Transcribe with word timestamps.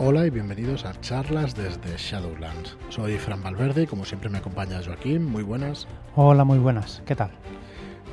Hola 0.00 0.24
y 0.24 0.30
bienvenidos 0.30 0.84
a 0.84 0.98
charlas 1.00 1.56
desde 1.56 1.96
Shadowlands. 1.96 2.76
Soy 2.88 3.18
Fran 3.18 3.42
Valverde 3.42 3.82
y 3.82 3.86
como 3.88 4.04
siempre 4.04 4.30
me 4.30 4.38
acompaña 4.38 4.80
Joaquín. 4.80 5.24
Muy 5.24 5.42
buenas. 5.42 5.88
Hola, 6.14 6.44
muy 6.44 6.58
buenas. 6.58 7.02
¿Qué 7.04 7.16
tal? 7.16 7.32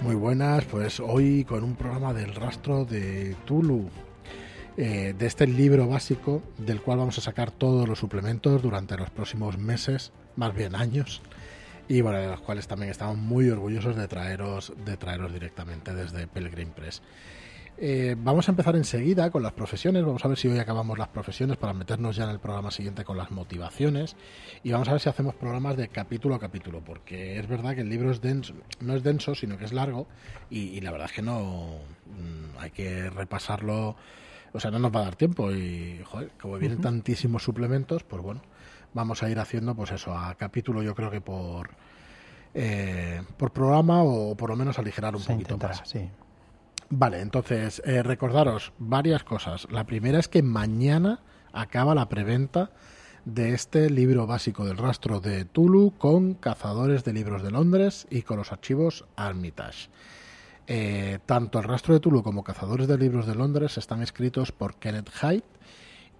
Muy 0.01 0.15
buenas, 0.15 0.65
pues 0.65 0.99
hoy 0.99 1.45
con 1.45 1.63
un 1.63 1.75
programa 1.75 2.11
del 2.11 2.33
rastro 2.33 2.85
de 2.85 3.35
Tulu, 3.45 3.87
eh, 4.77 5.13
de 5.15 5.25
este 5.27 5.45
libro 5.45 5.87
básico 5.87 6.41
del 6.57 6.81
cual 6.81 6.97
vamos 6.97 7.19
a 7.19 7.21
sacar 7.21 7.51
todos 7.51 7.87
los 7.87 7.99
suplementos 7.99 8.63
durante 8.63 8.97
los 8.97 9.11
próximos 9.11 9.59
meses, 9.59 10.11
más 10.35 10.55
bien 10.55 10.73
años, 10.73 11.21
y 11.87 12.01
bueno, 12.01 12.17
de 12.17 12.29
los 12.29 12.41
cuales 12.41 12.67
también 12.67 12.89
estamos 12.89 13.17
muy 13.17 13.47
orgullosos 13.51 13.95
de 13.95 14.07
traeros, 14.07 14.73
de 14.85 14.97
traeros 14.97 15.31
directamente 15.31 15.93
desde 15.93 16.25
Pelgrim 16.25 16.71
Press. 16.71 17.03
Eh, 17.77 18.15
vamos 18.17 18.47
a 18.47 18.51
empezar 18.51 18.75
enseguida 18.75 19.29
con 19.29 19.43
las 19.43 19.51
profesiones. 19.51 20.05
Vamos 20.05 20.23
a 20.23 20.27
ver 20.29 20.37
si 20.37 20.47
hoy 20.47 20.59
acabamos 20.59 20.97
las 20.97 21.09
profesiones 21.09 21.57
para 21.57 21.73
meternos 21.73 22.15
ya 22.15 22.23
en 22.23 22.29
el 22.29 22.39
programa 22.39 22.71
siguiente 22.71 23.03
con 23.03 23.17
las 23.17 23.31
motivaciones. 23.31 24.15
Y 24.63 24.71
vamos 24.71 24.87
a 24.87 24.93
ver 24.93 25.01
si 25.01 25.09
hacemos 25.09 25.35
programas 25.35 25.75
de 25.75 25.89
capítulo 25.89 26.35
a 26.35 26.39
capítulo, 26.39 26.81
porque 26.81 27.37
es 27.37 27.47
verdad 27.47 27.75
que 27.75 27.81
el 27.81 27.89
libro 27.89 28.11
es 28.11 28.21
denso, 28.21 28.53
no 28.79 28.95
es 28.95 29.03
denso, 29.03 29.35
sino 29.35 29.57
que 29.57 29.65
es 29.65 29.73
largo. 29.73 30.07
Y, 30.49 30.79
la 30.81 30.91
verdad 30.91 31.07
es 31.09 31.13
que 31.13 31.21
no 31.21 31.79
mm, 32.05 32.59
hay 32.59 32.71
que 32.71 33.09
repasarlo. 33.09 33.95
O 34.53 34.59
sea, 34.59 34.71
no 34.71 34.79
nos 34.79 34.95
va 34.95 35.01
a 35.01 35.03
dar 35.05 35.15
tiempo. 35.15 35.51
Y, 35.51 36.01
joder, 36.05 36.31
como 36.39 36.57
vienen 36.57 36.79
tantísimos 36.79 37.43
suplementos, 37.43 38.03
pues 38.03 38.21
bueno, 38.21 38.41
vamos 38.93 39.21
a 39.21 39.29
ir 39.29 39.37
haciendo, 39.37 39.75
pues 39.75 39.91
eso, 39.91 40.17
a 40.17 40.33
capítulo, 40.35 40.81
yo 40.81 40.95
creo 40.95 41.11
que 41.11 41.21
por. 41.21 41.71
Eh, 42.57 43.21
por 43.35 43.51
programa 43.51 44.01
o 44.01 44.33
por 44.33 44.49
lo 44.49 44.55
menos 44.55 44.79
aligerar 44.79 45.13
un 45.13 45.21
poquito 45.21 45.57
más. 45.57 45.81
Sí. 45.83 46.09
Vale, 46.89 47.21
entonces, 47.21 47.81
eh, 47.85 48.03
recordaros 48.03 48.73
varias 48.77 49.23
cosas. 49.23 49.67
La 49.71 49.85
primera 49.85 50.19
es 50.19 50.27
que 50.27 50.43
mañana 50.43 51.19
acaba 51.51 51.95
la 51.95 52.09
preventa 52.09 52.69
de 53.25 53.53
este 53.53 53.89
libro 53.89 54.27
básico 54.27 54.65
del 54.65 54.77
rastro 54.77 55.19
de 55.19 55.45
Tulu 55.45 55.93
con 55.97 56.35
Cazadores 56.35 57.03
de 57.03 57.13
Libros 57.13 57.41
de 57.41 57.49
Londres 57.49 58.05
y 58.11 58.21
con 58.21 58.37
los 58.37 58.51
archivos 58.51 59.05
Armitage. 59.15 59.89
Eh, 60.67 61.19
tanto 61.25 61.59
el 61.59 61.65
rastro 61.65 61.95
de 61.95 61.99
Tulu 61.99 62.21
como 62.21 62.43
Cazadores 62.43 62.87
de 62.87 62.97
Libros 62.99 63.25
de 63.25 63.35
Londres 63.35 63.77
están 63.77 64.03
escritos 64.03 64.51
por 64.51 64.75
Kenneth 64.75 65.09
Hyde 65.09 65.43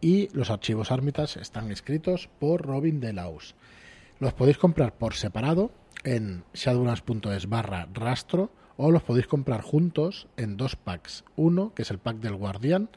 y 0.02 0.30
los 0.36 0.50
archivos 0.50 0.92
Armitage 0.92 1.40
están 1.40 1.72
escritos 1.72 2.28
por 2.40 2.66
Robin 2.66 3.00
Delaus. 3.00 3.54
Los 4.20 4.34
podéis 4.34 4.58
comprar 4.58 4.94
por 4.94 5.14
separado 5.14 5.72
en 6.04 6.44
shadowlands.es 6.54 7.50
barra 7.50 7.88
rastro 7.94 8.50
o 8.78 8.92
los 8.92 9.04
podéis 9.04 9.28
comprar 9.28 9.62
juntos 9.62 10.28
en 10.38 10.58
dos 10.58 10.76
packs. 10.76 11.24
Uno, 11.36 11.74
que 11.74 11.84
es 11.84 11.92
el 11.92 12.00
pack 12.00 12.18
del 12.18 12.36
Guardián, 12.36 12.90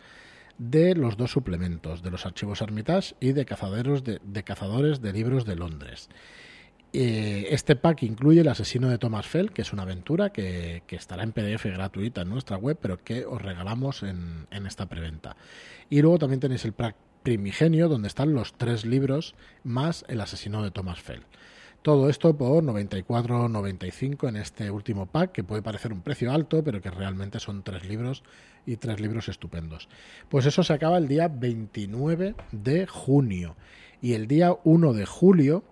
de 0.58 0.94
los 0.94 1.16
dos 1.16 1.30
suplementos, 1.30 2.02
de 2.02 2.10
los 2.10 2.26
archivos 2.26 2.62
Armitage 2.62 3.14
y 3.20 3.32
de, 3.32 3.44
cazadores 3.44 4.02
de, 4.04 4.42
cazadores 4.42 5.00
de 5.00 5.12
libros 5.12 5.44
de 5.44 5.56
Londres. 5.56 6.08
Eh, 6.92 7.48
este 7.50 7.76
pack 7.76 8.02
incluye 8.02 8.40
El 8.40 8.48
asesino 8.48 8.88
de 8.88 8.98
Thomas 8.98 9.26
Fell, 9.26 9.52
que 9.52 9.62
es 9.62 9.72
una 9.72 9.82
aventura 9.82 10.30
que, 10.30 10.82
estará 10.88 11.22
en 11.22 11.32
PDF 11.32 11.66
gratuita 11.66 12.22
en 12.22 12.30
nuestra 12.30 12.56
web, 12.56 12.78
pero 12.80 13.02
que 13.04 13.24
os 13.24 13.40
regalamos 13.40 14.02
en, 14.02 14.46
en 14.50 14.66
esta 14.66 14.86
preventa. 14.86 15.36
Y 15.90 16.00
luego 16.02 16.18
también 16.18 16.40
tenéis 16.40 16.64
el 16.64 16.72
pack 16.72 16.96
Primigenio, 17.22 17.88
donde 17.88 18.08
están 18.08 18.32
los 18.32 18.54
tres 18.54 18.86
libros 18.86 19.34
más 19.62 20.04
El 20.08 20.20
asesino 20.20 20.62
de 20.62 20.70
Thomas 20.70 21.00
Fell. 21.00 21.24
Todo 21.82 22.08
esto 22.08 22.36
por 22.36 22.62
94,95 22.64 24.28
en 24.28 24.36
este 24.36 24.70
último 24.70 25.06
pack, 25.06 25.32
que 25.32 25.44
puede 25.44 25.62
parecer 25.62 25.92
un 25.92 26.02
precio 26.02 26.32
alto, 26.32 26.62
pero 26.64 26.80
que 26.80 26.90
realmente 26.90 27.38
son 27.38 27.62
tres 27.62 27.88
libros 27.88 28.24
y 28.66 28.76
tres 28.76 29.00
libros 29.00 29.28
estupendos. 29.28 29.88
Pues 30.28 30.44
eso 30.46 30.62
se 30.62 30.72
acaba 30.72 30.98
el 30.98 31.08
día 31.08 31.28
29 31.28 32.34
de 32.52 32.86
junio. 32.86 33.56
Y 34.02 34.14
el 34.14 34.26
día 34.26 34.56
1 34.64 34.92
de 34.92 35.06
julio 35.06 35.62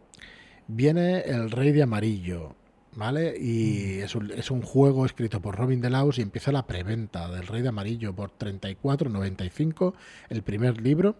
viene 0.69 1.21
El 1.21 1.51
Rey 1.51 1.73
de 1.73 1.83
Amarillo. 1.83 2.55
¿Vale? 2.95 3.37
Y 3.39 3.99
mm. 3.99 4.05
es 4.05 4.15
un, 4.15 4.31
es 4.31 4.51
un 4.51 4.63
juego 4.63 5.05
escrito 5.05 5.43
por 5.43 5.57
Robin 5.57 5.83
Delaus 5.83 6.19
y 6.19 6.23
empieza 6.23 6.51
la 6.51 6.67
preventa 6.67 7.29
del 7.31 7.47
Rey 7.47 7.61
de 7.61 7.69
Amarillo 7.69 8.15
por 8.15 8.31
34,95 8.39 9.93
el 10.31 10.43
primer 10.43 10.81
libro 10.81 11.17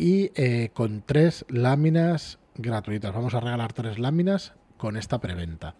y 0.00 0.30
eh, 0.34 0.70
con 0.74 1.02
tres 1.04 1.44
láminas 1.48 2.39
gratuitas. 2.60 3.14
Vamos 3.14 3.34
a 3.34 3.40
regalar 3.40 3.72
tres 3.72 3.98
láminas 3.98 4.54
con 4.76 4.96
esta 4.96 5.20
preventa. 5.20 5.74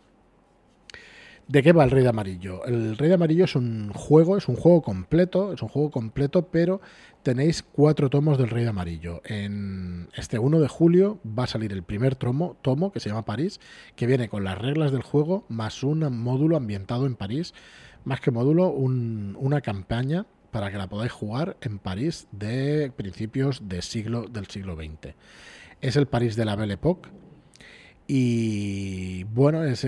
¿De 1.50 1.64
qué 1.64 1.72
va 1.72 1.82
el 1.82 1.90
Rey 1.90 2.04
de 2.04 2.10
Amarillo? 2.10 2.64
El 2.64 2.96
Rey 2.96 3.08
de 3.08 3.16
Amarillo 3.16 3.44
es 3.44 3.56
un 3.56 3.92
juego, 3.92 4.36
es 4.36 4.46
un 4.46 4.54
juego 4.54 4.82
completo, 4.82 5.52
es 5.52 5.62
un 5.62 5.68
juego 5.68 5.90
completo, 5.90 6.46
pero 6.46 6.80
tenéis 7.24 7.64
cuatro 7.64 8.08
tomos 8.08 8.38
del 8.38 8.50
Rey 8.50 8.62
de 8.62 8.70
Amarillo. 8.70 9.20
En 9.24 10.08
este 10.14 10.38
1 10.38 10.60
de 10.60 10.68
julio 10.68 11.18
va 11.26 11.44
a 11.44 11.48
salir 11.48 11.72
el 11.72 11.82
primer 11.82 12.14
tomo, 12.14 12.56
tomo 12.62 12.92
que 12.92 13.00
se 13.00 13.08
llama 13.08 13.24
París, 13.24 13.58
que 13.96 14.06
viene 14.06 14.28
con 14.28 14.44
las 14.44 14.58
reglas 14.58 14.92
del 14.92 15.02
juego 15.02 15.44
más 15.48 15.82
un 15.82 16.00
módulo 16.22 16.56
ambientado 16.56 17.04
en 17.04 17.16
París, 17.16 17.52
más 18.04 18.20
que 18.20 18.30
módulo, 18.30 18.68
una 18.70 19.60
campaña 19.60 20.26
para 20.52 20.70
que 20.70 20.78
la 20.78 20.88
podáis 20.88 21.10
jugar 21.10 21.56
en 21.62 21.80
París 21.80 22.28
de 22.30 22.92
principios 22.96 23.68
de 23.68 23.82
siglo, 23.82 24.26
del 24.28 24.46
siglo 24.46 24.76
XX 24.76 25.16
es 25.80 25.96
el 25.96 26.06
París 26.06 26.36
de 26.36 26.44
la 26.44 26.56
Belle 26.56 26.74
Époque. 26.74 27.10
Y 28.06 29.24
bueno, 29.24 29.62
es 29.64 29.86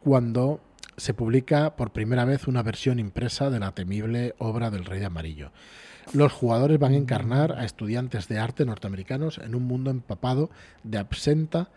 cuando 0.00 0.60
se 0.96 1.14
publica 1.14 1.76
por 1.76 1.92
primera 1.92 2.24
vez 2.24 2.48
una 2.48 2.62
versión 2.62 2.98
impresa 2.98 3.50
de 3.50 3.60
la 3.60 3.72
temible 3.72 4.34
obra 4.38 4.70
del 4.70 4.84
Rey 4.84 4.98
de 4.98 5.06
Amarillo. 5.06 5.52
Los 6.12 6.32
jugadores 6.32 6.78
van 6.78 6.94
a 6.94 6.96
encarnar 6.96 7.52
a 7.52 7.64
estudiantes 7.64 8.28
de 8.28 8.38
arte 8.38 8.64
norteamericanos 8.64 9.38
en 9.38 9.54
un 9.54 9.64
mundo 9.64 9.90
empapado 9.90 10.50
de 10.82 10.98
absenta, 10.98 11.68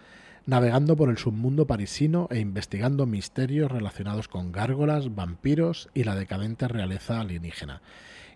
navegando 0.46 0.96
por 0.96 1.10
el 1.10 1.18
submundo 1.18 1.68
parisino 1.68 2.28
e 2.32 2.40
investigando 2.40 3.06
misterios 3.06 3.72
relacionados 3.72 4.28
con 4.28 4.52
gárgolas, 4.52 5.14
vampiros 5.14 5.90
y 5.94 6.06
la 6.06 6.16
decadente 6.16 6.68
realeza 6.68 7.20
alienígena 7.20 7.82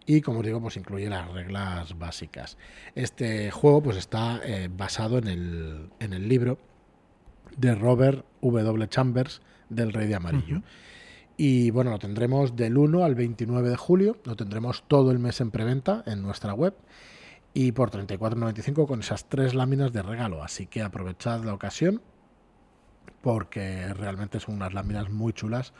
y 0.06 0.22
como 0.22 0.44
digo 0.44 0.62
pues 0.62 0.78
incluye 0.78 1.10
las 1.10 1.32
reglas 1.32 1.98
básicas. 1.98 2.58
Este 2.94 3.52
juego 3.52 3.82
pues 3.84 3.98
está 3.98 4.42
eh, 4.44 4.70
basado 4.72 5.18
en 5.18 5.28
el, 5.28 5.90
en 6.00 6.14
el 6.14 6.28
libro 6.28 6.58
de 7.58 7.76
Robert 7.76 8.26
W. 8.42 8.88
Chambers 8.88 9.42
del 9.70 9.94
Rey 9.94 10.08
de 10.08 10.16
Amarillo. 10.16 10.62
Y 11.38 11.70
bueno, 11.72 11.92
lo 11.92 12.00
tendremos 12.00 12.56
del 12.56 12.78
1 12.78 13.04
al 13.04 13.16
29 13.16 13.70
de 13.70 13.76
julio, 13.76 14.18
lo 14.24 14.36
tendremos 14.36 14.84
todo 14.88 15.12
el 15.12 15.20
mes 15.20 15.42
en 15.42 15.52
preventa 15.52 16.04
en 16.06 16.22
nuestra 16.22 16.54
web 16.54 16.76
y 17.54 17.72
por 17.72 17.92
34.95 17.92 18.88
con 18.88 19.00
esas 19.02 19.28
tres 19.28 19.54
láminas 19.54 19.92
de 19.92 20.02
regalo. 20.02 20.44
Así 20.44 20.68
que 20.68 20.82
aprovechad 20.82 21.44
la 21.44 21.54
ocasión 21.54 22.02
porque 23.22 23.94
realmente 23.94 24.40
son 24.40 24.56
unas 24.56 24.74
láminas 24.74 25.10
muy 25.10 25.34
chulas. 25.34 25.74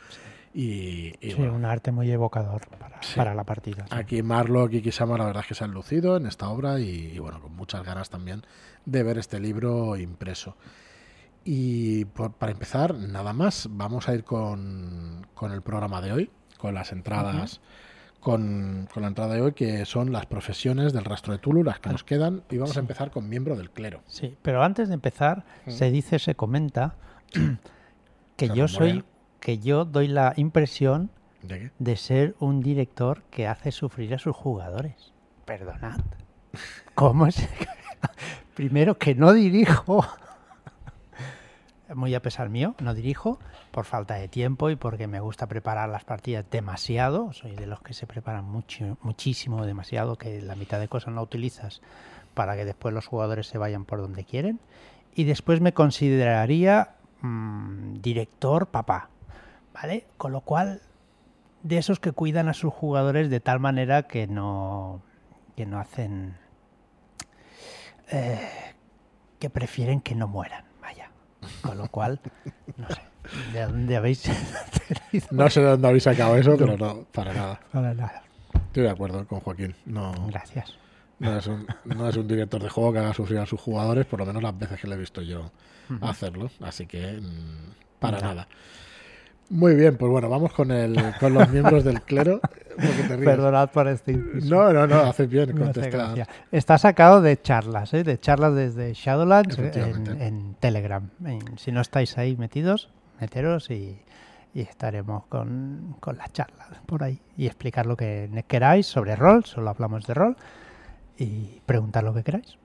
Y, 0.58 1.12
sí, 1.20 1.42
un 1.42 1.66
arte 1.66 1.92
muy 1.92 2.10
evocador 2.10 2.62
para, 3.14 3.34
la 3.34 3.44
partida. 3.44 3.84
Aquí 3.90 4.22
Marlock 4.22 4.72
y 4.72 4.80
Kisama 4.80 5.18
la 5.18 5.26
verdad 5.26 5.42
es 5.42 5.48
que 5.48 5.54
se 5.54 5.64
han 5.64 5.72
lucido 5.72 6.16
en 6.16 6.24
esta 6.24 6.48
obra 6.48 6.80
y, 6.80 7.18
bueno, 7.18 7.42
con 7.42 7.54
muchas 7.54 7.84
ganas 7.84 8.08
también 8.08 8.42
de 8.86 9.02
ver 9.02 9.18
este 9.18 9.38
libro 9.38 9.98
impreso. 9.98 10.56
Y 11.44 12.06
para 12.06 12.52
empezar, 12.52 12.94
nada 12.94 13.34
más, 13.34 13.68
vamos 13.70 14.08
a 14.08 14.14
ir 14.14 14.24
con, 14.24 15.26
el 15.42 15.60
programa 15.60 16.00
de 16.00 16.12
hoy, 16.12 16.30
con 16.56 16.72
las 16.72 16.90
entradas, 16.90 17.60
con, 18.18 18.88
la 18.96 19.08
entrada 19.08 19.34
de 19.34 19.42
hoy, 19.42 19.52
que 19.52 19.84
son 19.84 20.10
las 20.10 20.24
profesiones 20.24 20.94
del 20.94 21.04
rastro 21.04 21.34
de 21.34 21.38
Tulu, 21.38 21.64
las 21.64 21.80
que 21.80 21.90
nos 21.90 22.02
quedan, 22.02 22.44
y 22.50 22.56
vamos 22.56 22.78
a 22.78 22.80
empezar 22.80 23.10
con 23.10 23.28
miembro 23.28 23.56
del 23.56 23.68
clero. 23.68 24.00
Sí, 24.06 24.34
pero 24.40 24.62
antes 24.64 24.88
de 24.88 24.94
empezar, 24.94 25.44
se 25.66 25.90
dice, 25.90 26.18
se 26.18 26.34
comenta 26.34 26.94
que 28.36 28.48
yo 28.48 28.68
soy 28.68 29.04
que 29.46 29.58
yo 29.58 29.84
doy 29.84 30.08
la 30.08 30.32
impresión 30.34 31.08
¿De, 31.78 31.96
ser 31.96 32.34
un 32.40 32.60
director 32.60 33.22
que 33.30 33.46
hace 33.46 33.70
sufrir 33.70 34.12
a 34.12 34.18
sus 34.18 34.34
jugadores. 34.34 35.12
Perdonad. 35.44 36.00
¿Cómo 36.96 37.28
es? 37.28 37.48
Primero 38.56 38.98
que 38.98 39.14
no 39.14 39.32
dirijo. 39.32 40.04
Muy 41.94 42.12
a 42.16 42.22
pesar 42.22 42.48
mío, 42.48 42.74
no 42.80 42.92
dirijo 42.92 43.38
por 43.70 43.84
falta 43.84 44.14
de 44.14 44.26
tiempo 44.26 44.68
y 44.68 44.74
porque 44.74 45.06
me 45.06 45.20
gusta 45.20 45.46
preparar 45.46 45.90
las 45.90 46.02
partidas 46.02 46.44
demasiado. 46.50 47.32
Soy 47.32 47.54
de 47.54 47.68
los 47.68 47.80
que 47.82 47.94
se 47.94 48.08
preparan 48.08 48.46
mucho, 48.46 48.98
muchísimo, 49.02 49.64
demasiado, 49.64 50.16
que 50.16 50.42
la 50.42 50.56
mitad 50.56 50.80
de 50.80 50.88
cosas 50.88 51.14
no 51.14 51.22
utilizas 51.22 51.82
para 52.34 52.56
que 52.56 52.64
después 52.64 52.92
los 52.92 53.06
jugadores 53.06 53.46
se 53.46 53.58
vayan 53.58 53.84
por 53.84 54.00
donde 54.00 54.24
quieren. 54.24 54.58
Y 55.14 55.22
después 55.22 55.60
me 55.60 55.72
consideraría 55.72 56.96
mm, 57.22 58.00
director 58.00 58.66
papá 58.66 59.10
¿vale? 59.76 60.06
Con 60.16 60.32
lo 60.32 60.40
cual, 60.40 60.80
de 61.62 61.76
esos 61.76 62.00
que 62.00 62.12
cuidan 62.12 62.48
a 62.48 62.54
sus 62.54 62.72
jugadores 62.72 63.28
de 63.28 63.40
tal 63.40 63.60
manera 63.60 64.04
que 64.04 64.26
no, 64.26 65.02
que 65.54 65.66
no 65.66 65.78
hacen, 65.78 66.34
eh, 68.10 68.40
que 69.38 69.50
prefieren 69.50 70.00
que 70.00 70.14
no 70.14 70.28
mueran, 70.28 70.64
vaya. 70.80 71.10
Con 71.60 71.76
lo 71.76 71.88
cual, 71.88 72.20
no 72.76 72.88
sé. 72.88 73.02
¿De 73.52 73.62
dónde 73.62 73.96
habéis 73.96 74.22
No 75.32 75.50
sé 75.50 75.60
de 75.60 75.66
dónde 75.66 75.88
habéis 75.88 76.04
sacado 76.04 76.36
eso, 76.36 76.56
pero 76.56 76.76
no, 76.78 77.02
para 77.12 77.34
nada. 77.34 77.60
Para 77.72 77.92
nada. 77.92 78.22
Estoy 78.54 78.84
de 78.84 78.90
acuerdo 78.90 79.26
con 79.26 79.40
Joaquín. 79.40 79.74
No, 79.84 80.14
Gracias. 80.28 80.78
No 81.18 81.38
es, 81.38 81.46
un, 81.46 81.66
no 81.86 82.08
es 82.08 82.16
un 82.16 82.28
director 82.28 82.62
de 82.62 82.68
juego 82.68 82.92
que 82.92 82.98
haga 82.98 83.14
sufrir 83.14 83.38
a 83.38 83.46
sus 83.46 83.58
jugadores, 83.58 84.04
por 84.04 84.20
lo 84.20 84.26
menos 84.26 84.42
las 84.42 84.56
veces 84.56 84.78
que 84.78 84.86
le 84.86 84.96
he 84.96 84.98
visto 84.98 85.22
yo 85.22 85.50
hacerlo. 86.02 86.50
Así 86.60 86.86
que, 86.86 87.20
mm, 87.20 87.98
para 87.98 88.20
nada. 88.20 88.46
Muy 89.48 89.74
bien, 89.74 89.96
pues 89.96 90.10
bueno, 90.10 90.28
vamos 90.28 90.52
con, 90.52 90.70
el, 90.72 90.96
con 91.20 91.34
los 91.34 91.48
miembros 91.50 91.84
del 91.84 92.02
clero. 92.02 92.40
Perdonad 93.24 93.70
por 93.70 93.88
este 93.88 94.12
No, 94.12 94.72
no, 94.72 94.86
no, 94.86 95.00
haces 95.00 95.28
bien 95.28 95.52
contestar. 95.58 96.26
Está 96.50 96.78
sacado 96.78 97.22
de 97.22 97.40
charlas, 97.40 97.94
¿eh? 97.94 98.02
de 98.02 98.18
charlas 98.18 98.54
desde 98.54 98.92
Shadowlands 98.92 99.58
en, 99.58 100.54
Telegram. 100.58 101.08
si 101.56 101.72
no 101.72 101.80
estáis 101.80 102.18
ahí 102.18 102.36
metidos, 102.36 102.90
meteros 103.20 103.70
y, 103.70 103.98
estaremos 104.54 105.26
con, 105.26 105.96
con 106.00 106.16
las 106.16 106.32
charlas 106.32 106.68
por 106.86 107.04
ahí 107.04 107.20
y 107.36 107.44
explicar 107.46 107.84
lo 107.84 107.94
que 107.94 108.30
queráis 108.48 108.86
sobre 108.86 109.14
rol, 109.14 109.44
solo 109.44 109.68
hablamos 109.68 110.06
de 110.06 110.14
rol 110.14 110.36
y 111.18 111.60
preguntar 111.66 112.04
lo 112.04 112.14
que 112.14 112.22
queráis. 112.22 112.56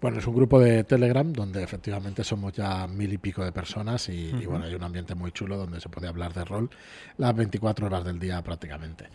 Bueno, 0.00 0.18
es 0.18 0.26
un 0.28 0.36
grupo 0.36 0.60
de 0.60 0.84
Telegram 0.84 1.32
donde 1.32 1.62
efectivamente 1.62 2.22
somos 2.22 2.52
ya 2.52 2.86
mil 2.86 3.12
y 3.12 3.18
pico 3.18 3.44
de 3.44 3.50
personas 3.50 4.08
y, 4.08 4.30
bueno, 4.46 4.64
hay 4.64 4.74
un 4.74 4.84
ambiente 4.84 5.16
muy 5.16 5.32
chulo 5.32 5.56
donde 5.56 5.80
se 5.80 5.88
puede 5.88 6.06
hablar 6.06 6.32
de 6.32 6.44
rol 6.44 6.70
las 7.16 7.34
24 7.34 7.86
horas 7.86 8.04
del 8.04 8.20
día 8.20 8.40
prácticamente. 8.42 9.06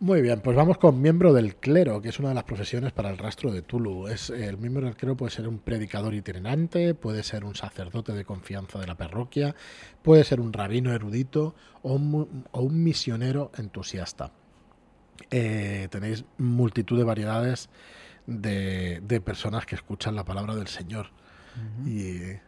Muy 0.00 0.20
bien, 0.20 0.40
pues 0.40 0.54
vamos 0.54 0.76
con 0.76 1.00
miembro 1.00 1.32
del 1.32 1.56
clero, 1.56 2.02
que 2.02 2.10
es 2.10 2.18
una 2.18 2.28
de 2.28 2.34
las 2.34 2.44
profesiones 2.44 2.92
para 2.92 3.08
el 3.08 3.16
rastro 3.16 3.50
de 3.50 3.62
Tulu. 3.62 4.08
Es, 4.08 4.28
el 4.28 4.58
miembro 4.58 4.84
del 4.84 4.96
clero 4.96 5.16
puede 5.16 5.30
ser 5.30 5.48
un 5.48 5.58
predicador 5.58 6.12
itinerante, 6.12 6.94
puede 6.94 7.22
ser 7.22 7.42
un 7.42 7.54
sacerdote 7.54 8.12
de 8.12 8.26
confianza 8.26 8.78
de 8.78 8.86
la 8.86 8.96
parroquia, 8.96 9.54
puede 10.02 10.24
ser 10.24 10.40
un 10.40 10.52
rabino 10.52 10.92
erudito 10.92 11.54
o 11.80 11.94
un, 11.94 12.82
misionero 12.82 13.52
entusiasta. 13.56 14.32
Eh, 15.30 15.88
tenéis 15.90 16.24
multitud 16.36 16.98
de 16.98 17.04
variedades 17.04 17.70
de, 18.26 19.22
personas 19.24 19.66
que 19.66 19.74
escuchan 19.74 20.14
la 20.14 20.24
palabra 20.24 20.54
del 20.54 20.68
Señor. 20.68 21.10
Y 21.86 22.16
eh, 22.16 22.42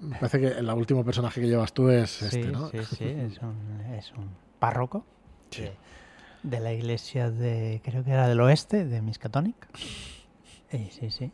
me 0.00 0.16
parece 0.16 0.40
que 0.40 0.46
el 0.48 0.68
último 0.70 1.04
personaje 1.04 1.40
que 1.40 1.48
llevas 1.48 1.72
tú 1.72 1.88
es 1.88 2.22
este, 2.22 2.46
¿no? 2.46 2.68
Sí, 2.70 2.78
sí, 2.96 3.04
es 3.04 3.38
un, 3.38 3.80
es 3.96 4.12
un 4.12 4.28
párroco 4.58 5.04
de, 6.42 6.60
la 6.60 6.72
iglesia 6.72 7.30
de, 7.30 7.80
creo 7.84 8.04
que 8.04 8.10
era 8.10 8.28
del 8.28 8.40
oeste, 8.40 8.84
de 8.84 9.02
Miskatonic. 9.02 9.56
Sí, 10.70 11.10
sí, 11.10 11.32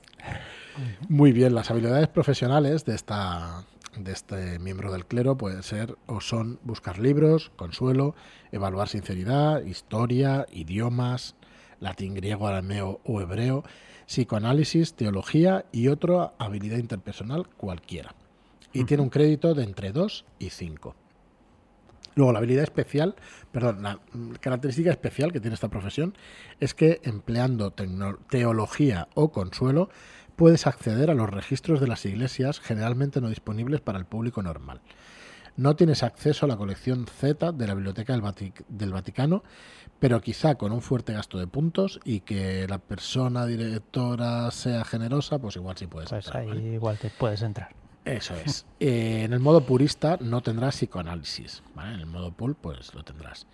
Muy 1.09 1.33
bien, 1.33 1.55
las 1.55 1.71
habilidades 1.71 2.09
profesionales 2.09 2.85
de 2.87 2.95
esta 2.95 3.67
de 3.99 4.13
este 4.13 4.59
miembro 4.59 4.93
del 4.93 5.07
clero 5.07 5.37
pueden 5.37 5.63
ser 5.63 5.97
o 6.07 6.21
son 6.21 6.59
buscar 6.63 6.99
libros, 6.99 7.51
consuelo, 7.57 8.15
evaluar 8.53 8.89
sinceridad, 8.89 9.63
historia, 9.65 10.47
idiomas, 10.53 11.35
latín, 11.81 12.15
griego, 12.15 12.47
arameo 12.47 13.01
o 13.05 13.21
hebreo, 13.21 13.65
psicoanálisis, 14.07 14.95
teología 14.95 15.67
y 15.73 15.89
otra 15.89 16.33
habilidad 16.39 16.79
interpersonal 16.79 17.49
cualquiera. 17.49 18.15
Y 18.73 18.85
tiene 18.85 19.03
un 19.03 19.11
crédito 19.11 19.55
de 19.55 19.65
entre 19.65 19.93
2 19.93 20.25
y 20.39 20.51
5. 20.51 20.95
Luego, 22.15 22.33
la 22.33 22.39
habilidad 22.39 22.65
especial, 22.65 23.15
perdón, 23.53 23.83
la 23.83 24.01
característica 24.41 24.91
especial 24.91 25.33
que 25.33 25.41
tiene 25.41 25.55
esta 25.55 25.69
profesión 25.69 26.15
es 26.61 26.73
que 26.73 27.01
empleando 27.05 27.73
teología 27.73 29.09
o 29.15 29.31
consuelo 29.31 29.91
puedes 30.35 30.67
acceder 30.67 31.11
a 31.11 31.15
los 31.15 31.29
registros 31.29 31.81
de 31.81 31.89
las 31.89 32.07
iglesias 32.07 32.61
generalmente 32.61 33.21
no 33.21 33.29
disponibles 33.29 33.81
para 33.83 33.99
el 33.99 34.07
público 34.07 34.43
normal. 34.43 34.81
No 35.57 35.75
tienes 35.75 36.03
acceso 36.03 36.45
a 36.45 36.49
la 36.49 36.57
colección 36.57 37.07
Z 37.07 37.53
de 37.53 37.67
la 37.67 37.75
Biblioteca 37.75 38.13
del, 38.69 38.93
Vaticano, 38.93 39.43
pero 39.99 40.21
quizá 40.21 40.57
con 40.57 40.73
un 40.73 40.83
fuerte 40.83 41.15
gasto 41.15 41.39
de 41.39 41.47
puntos 41.47 41.99
y 42.05 42.21
que 42.21 42.67
la 42.69 42.79
persona 42.79 43.47
directora 43.47 44.51
sea 44.51 44.85
generosa, 44.85 45.39
pues 45.39 45.57
igual 45.57 45.77
sí 45.79 45.87
puedes 45.87 46.11
pues 46.11 46.29
Ahí 46.35 46.75
igual 46.75 46.99
te 46.99 47.11
puedes 47.11 47.41
entrar. 47.43 47.71
Eso 48.05 48.35
es. 48.37 48.67
Eh, 48.79 49.23
en 49.25 49.33
el 49.33 49.41
modo 49.41 49.63
purista 49.63 50.19
no 50.21 50.43
tendrás 50.43 50.77
psicoanálisis. 50.77 51.63
En 51.77 52.01
el 52.01 52.07
modo 52.07 52.31
pool, 52.33 52.55
pues 52.55 52.95
lo 52.95 53.03
tendrás. 53.03 53.47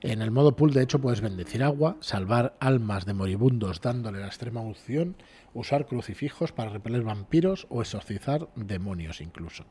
En 0.00 0.22
el 0.22 0.30
modo 0.30 0.56
pool, 0.56 0.72
de 0.72 0.82
hecho, 0.82 1.00
puedes 1.00 1.20
bendecir 1.20 1.62
agua, 1.62 1.96
salvar 2.00 2.56
almas 2.58 3.04
de 3.04 3.14
moribundos 3.14 3.80
dándole 3.80 4.18
la 4.18 4.26
extrema 4.26 4.60
unción, 4.60 5.14
usar 5.54 5.86
crucifijos 5.86 6.52
para 6.52 6.70
repeler 6.70 7.02
vampiros 7.02 7.66
o 7.70 7.82
exorcizar 7.82 8.48
demonios 8.56 9.20
incluso. 9.20 9.64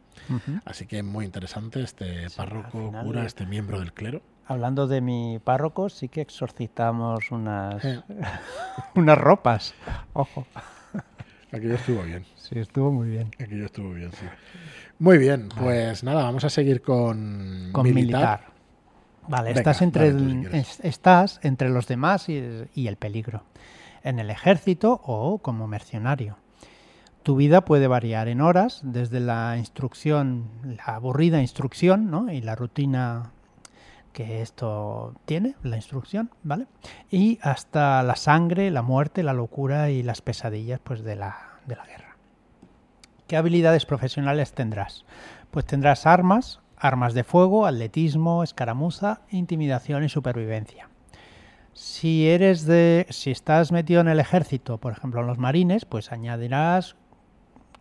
Así 0.66 0.86
que 0.86 1.04
muy 1.04 1.26
interesante 1.26 1.82
este 1.82 2.30
párroco, 2.36 2.92
cura, 3.04 3.26
este 3.26 3.46
miembro 3.46 3.80
del 3.80 3.94
clero. 3.94 4.22
Hablando 4.46 4.88
de 4.88 5.02
mi 5.02 5.40
párroco, 5.44 5.90
sí 5.90 6.10
que 6.10 6.22
exorcizamos 6.22 7.32
unas, 7.32 7.84
unas 8.96 9.18
ropas. 9.18 9.74
Ojo. 10.14 10.46
Aquello 11.52 11.76
estuvo 11.76 12.04
bien. 12.04 12.26
Sí, 12.36 12.60
estuvo 12.60 12.92
muy 12.92 13.10
bien. 13.10 13.32
Aquello 13.40 13.66
estuvo 13.66 13.92
bien, 13.92 14.12
sí. 14.14 14.26
Muy 15.00 15.18
bien, 15.18 15.50
pues 15.50 16.04
nada, 16.04 16.24
vamos 16.24 16.44
a 16.44 16.50
seguir 16.50 16.82
con, 16.82 17.70
con 17.72 17.92
militar. 17.92 18.52
Vale, 19.28 19.52
estás, 19.52 19.82
entre 19.82 20.14
estás 20.84 21.40
entre 21.44 21.70
los 21.70 21.88
demás 21.88 22.28
y, 22.30 22.88
el 22.88 22.96
peligro, 22.98 23.44
en 24.04 24.20
el 24.20 24.30
ejército 24.30 25.02
o 25.04 25.40
como 25.40 25.68
mercenario. 25.68 26.38
Tu 27.24 27.36
vida 27.36 27.62
puede 27.62 27.88
variar 27.88 28.28
en 28.28 28.42
horas, 28.42 28.82
desde 28.84 29.20
la 29.20 29.56
instrucción, 29.58 30.50
la 30.64 30.96
aburrida 30.96 31.42
instrucción 31.42 32.10
¿no? 32.10 32.32
y 32.32 32.42
la 32.42 32.56
rutina 32.56 33.32
que 34.12 34.42
esto 34.42 35.14
tiene, 35.26 35.56
la 35.64 35.78
instrucción, 35.78 36.32
¿vale? 36.44 36.68
Y 37.10 37.40
hasta 37.42 38.04
la 38.04 38.16
sangre, 38.16 38.70
la 38.72 38.82
muerte, 38.82 39.24
la 39.24 39.34
locura 39.34 39.90
y 39.90 40.04
las 40.04 40.22
pesadillas 40.22 40.80
pues, 40.84 41.04
de, 41.04 41.16
la, 41.16 41.38
de 41.66 41.76
la 41.76 41.86
guerra. 41.86 42.18
¿Qué 43.28 43.38
habilidades 43.38 43.86
profesionales 43.86 44.54
tendrás? 44.54 45.06
Pues 45.52 45.66
tendrás 45.66 46.06
armas, 46.06 46.60
armas 46.76 47.14
de 47.14 47.24
fuego, 47.24 47.66
atletismo, 47.66 48.44
escaramuza, 48.44 49.22
intimidación 49.30 50.04
y 50.04 50.10
supervivencia. 50.10 50.91
Si 51.74 52.28
eres 52.28 52.66
de 52.66 53.08
si 53.10 53.32
estás 53.32 53.72
metido 53.72 54.02
en 54.02 54.10
el 54.10 54.20
ejército, 54.20 54.78
por 54.78 54.92
ejemplo 54.92 55.22
en 55.22 55.28
los 55.28 55.38
marines, 55.38 55.86
pues 55.86 56.12
añadirás 56.12 56.96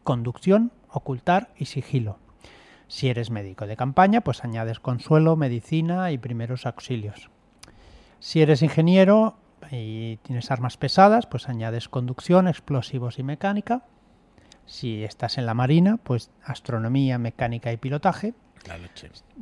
conducción, 0.05 0.73
ocultar 0.89 1.51
y 1.57 1.67
sigilo. 1.67 2.19
Si 2.87 3.09
eres 3.09 3.31
médico 3.31 3.67
de 3.67 3.77
campaña, 3.77 4.21
pues 4.21 4.45
añades 4.45 4.81
consuelo, 4.81 5.37
medicina 5.37 6.11
y 6.13 6.19
primeros 6.19 6.67
auxilios. 6.67 7.31
Si 8.19 8.43
eres 8.43 8.63
ingeniero 8.63 9.37
y 9.71 10.17
tienes 10.19 10.51
armas 10.51 10.77
pesadas, 10.77 11.27
pues 11.27 11.49
añades 11.49 11.89
conducción, 11.89 12.49
explosivos 12.49 13.19
y 13.19 13.23
mecánica. 13.23 13.85
Si 14.67 15.05
estás 15.05 15.39
en 15.39 15.47
la 15.47 15.55
marina, 15.55 15.99
pues 15.99 16.31
astronomía, 16.45 17.19
mecánica 17.19 17.73
y 17.73 17.77
pilotaje. 17.77 18.35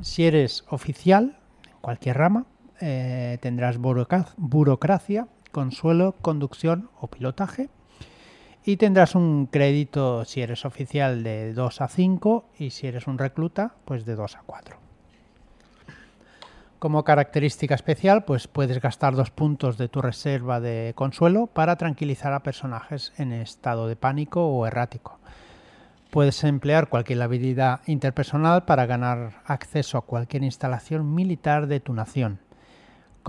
Si 0.01 0.25
eres 0.25 0.63
oficial, 0.69 1.37
en 1.65 1.77
cualquier 1.81 2.17
rama, 2.17 2.45
eh, 2.81 3.37
tendrás 3.41 3.77
burocracia, 3.77 5.27
consuelo, 5.51 6.15
conducción 6.21 6.89
o 6.99 7.07
pilotaje. 7.07 7.69
Y 8.65 8.77
tendrás 8.77 9.15
un 9.15 9.47
crédito 9.47 10.25
si 10.25 10.41
eres 10.41 10.65
oficial 10.65 11.23
de 11.23 11.53
2 11.53 11.81
a 11.81 11.87
5 11.87 12.45
y 12.59 12.69
si 12.71 12.87
eres 12.87 13.07
un 13.07 13.17
recluta, 13.17 13.73
pues 13.85 14.05
de 14.05 14.15
2 14.15 14.35
a 14.35 14.41
4. 14.45 14.77
Como 16.79 17.03
característica 17.03 17.75
especial, 17.75 18.23
pues 18.23 18.47
puedes 18.47 18.79
gastar 18.79 19.13
dos 19.13 19.31
puntos 19.31 19.77
de 19.77 19.89
tu 19.89 20.01
reserva 20.01 20.61
de 20.61 20.93
consuelo 20.95 21.47
para 21.47 21.75
tranquilizar 21.75 22.31
a 22.31 22.41
personajes 22.41 23.11
en 23.17 23.33
estado 23.33 23.87
de 23.87 23.97
pánico 23.97 24.47
o 24.47 24.65
errático. 24.65 25.19
Puedes 26.09 26.41
emplear 26.45 26.87
cualquier 26.87 27.21
habilidad 27.21 27.81
interpersonal 27.85 28.63
para 28.63 28.85
ganar 28.85 29.41
acceso 29.45 29.97
a 29.97 30.05
cualquier 30.05 30.43
instalación 30.43 31.13
militar 31.13 31.67
de 31.67 31.81
tu 31.81 31.93
nación. 31.93 32.39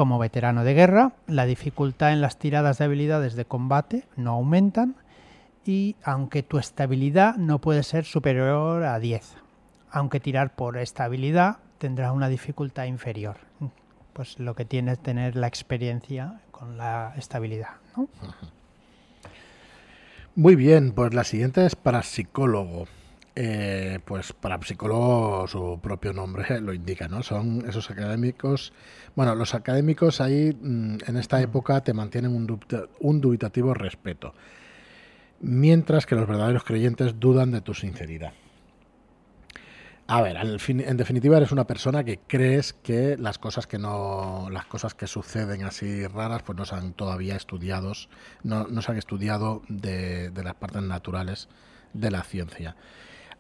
Como 0.01 0.19
veterano 0.19 0.65
de 0.65 0.73
guerra, 0.73 1.13
la 1.27 1.45
dificultad 1.45 2.15
en 2.15 2.23
las 2.23 2.39
tiradas 2.39 2.79
de 2.79 2.87
habilidades 2.87 3.35
de 3.35 3.45
combate 3.45 4.07
no 4.17 4.31
aumentan 4.31 4.97
y 5.67 5.97
aunque 6.03 6.43
tu 6.43 6.57
estabilidad 6.57 7.37
no 7.37 7.59
puede 7.59 7.83
ser 7.83 8.07
superior 8.07 8.85
a 8.85 8.99
10, 8.99 9.37
aunque 9.91 10.19
tirar 10.19 10.57
por 10.57 10.79
estabilidad 10.79 11.59
tendrá 11.77 12.13
una 12.13 12.31
dificultad 12.31 12.87
inferior. 12.87 13.41
Pues 14.15 14.39
lo 14.39 14.55
que 14.55 14.65
tiene 14.65 14.93
es 14.93 15.01
tener 15.01 15.37
la 15.37 15.49
experiencia 15.49 16.41
con 16.51 16.79
la 16.79 17.13
estabilidad. 17.19 17.73
Muy 20.35 20.57
bien, 20.57 20.93
pues 20.93 21.13
la 21.13 21.25
siguiente 21.25 21.67
es 21.67 21.77
para 21.77 22.03
psicólogo. 22.03 22.87
Eh, 23.43 24.01
pues 24.05 24.35
para 24.35 24.61
psicólogo 24.63 25.49
su 25.49 25.81
propio 25.83 26.13
nombre 26.13 26.61
lo 26.61 26.75
indica, 26.75 27.09
¿no? 27.09 27.23
Son 27.23 27.65
esos 27.67 27.91
académicos. 27.91 28.75
Bueno, 29.17 29.35
los 29.35 29.55
académicos 29.55 30.21
ahí 30.21 30.53
mm, 30.53 30.99
en 31.07 31.17
esta 31.17 31.41
época 31.41 31.83
te 31.83 31.95
mantienen 31.95 32.35
un, 32.35 32.61
un 32.99 33.21
dubitativo 33.23 33.73
respeto, 33.73 34.35
mientras 35.41 36.05
que 36.05 36.17
los 36.17 36.29
verdaderos 36.29 36.65
creyentes 36.65 37.19
dudan 37.19 37.51
de 37.51 37.63
tu 37.63 37.73
sinceridad. 37.73 38.35
A 40.07 40.21
ver, 40.21 40.37
en 40.37 40.97
definitiva 40.99 41.39
eres 41.39 41.51
una 41.51 41.67
persona 41.67 42.05
que 42.05 42.19
crees 42.19 42.75
que 42.75 43.17
las 43.17 43.39
cosas 43.39 43.67
que 43.67 43.79
no, 43.79 44.49
las 44.51 44.67
cosas 44.67 44.93
que 44.93 45.07
suceden 45.07 45.65
así 45.65 46.07
raras, 46.07 46.43
pues 46.43 46.59
no 46.59 46.67
se 46.67 46.75
han 46.75 46.93
todavía 46.93 47.37
estudiados, 47.37 48.11
no, 48.43 48.67
no 48.67 48.83
se 48.83 48.93
han 48.93 48.99
estudiado 48.99 49.63
de 49.69 50.31
las 50.45 50.57
partes 50.57 50.83
naturales 50.83 51.49
de 51.95 52.11
la 52.11 52.23
ciencia. 52.23 52.77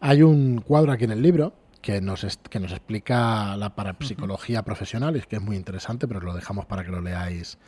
Hay 0.00 0.22
un 0.22 0.60
cuadro 0.60 0.92
aquí 0.92 1.04
en 1.04 1.10
el 1.10 1.22
libro 1.22 1.54
que 1.82 2.00
nos, 2.00 2.38
que 2.48 2.60
nos 2.60 2.72
explica 2.72 3.56
la 3.56 3.74
parapsicología 3.74 4.62
profesional 4.62 5.16
y 5.16 5.20
que 5.20 5.36
es 5.36 5.42
muy 5.42 5.56
interesante, 5.56 6.08
pero 6.08 6.20
lo 6.20 6.34
dejamos 6.34 6.66
para 6.66 6.84
que 6.84 6.90
lo 6.90 7.00
leáis 7.00 7.58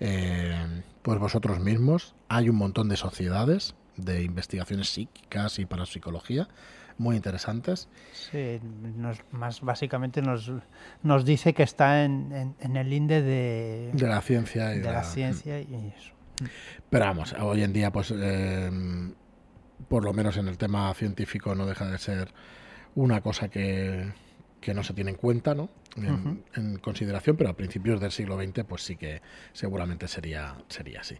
eh, 0.00 0.82
pues 1.02 1.18
vosotros 1.18 1.60
mismos. 1.60 2.14
Hay 2.28 2.48
un 2.48 2.56
montón 2.56 2.88
de 2.88 2.96
sociedades 2.96 3.74
de 3.96 4.22
investigaciones 4.22 4.88
psíquicas 4.88 5.58
y 5.58 5.66
parapsicología 5.66 6.48
muy 6.98 7.16
interesantes. 7.16 7.88
Sí, 8.12 8.58
más 9.30 9.60
básicamente 9.60 10.22
nos, 10.22 10.50
nos 11.02 11.24
dice 11.24 11.52
que 11.52 11.62
está 11.62 12.04
en, 12.04 12.54
en, 12.58 12.76
el 12.76 12.92
INDE 12.92 13.22
de, 13.22 13.90
de 13.92 14.06
la 14.06 14.22
ciencia 14.22 14.74
y 14.74 14.78
de, 14.78 14.90
la, 14.90 15.04
ciencia 15.04 15.60
y 15.60 15.92
eso. 15.96 16.12
Pero 16.90 17.04
vamos, 17.04 17.34
hoy 17.40 17.62
en 17.62 17.72
día, 17.72 17.90
pues, 17.90 18.12
eh, 18.16 18.70
por 19.88 20.04
lo 20.04 20.12
menos 20.12 20.36
en 20.36 20.48
el 20.48 20.58
tema 20.58 20.92
científico, 20.94 21.54
no 21.54 21.66
deja 21.66 21.88
de 21.88 21.98
ser 21.98 22.28
una 22.94 23.20
cosa 23.20 23.48
que, 23.48 24.12
que 24.60 24.74
no 24.74 24.82
se 24.82 24.94
tiene 24.94 25.10
en 25.10 25.16
cuenta, 25.16 25.54
¿no? 25.54 25.68
En, 26.54 26.78
consideración, 26.78 27.36
pero 27.36 27.50
a 27.50 27.56
principios 27.56 28.00
del 28.00 28.10
siglo 28.10 28.36
XX, 28.36 28.64
pues 28.64 28.82
sí 28.82 28.96
que 28.96 29.22
seguramente 29.52 30.08
sería, 30.08 30.56
sería 30.68 31.00
así. 31.00 31.16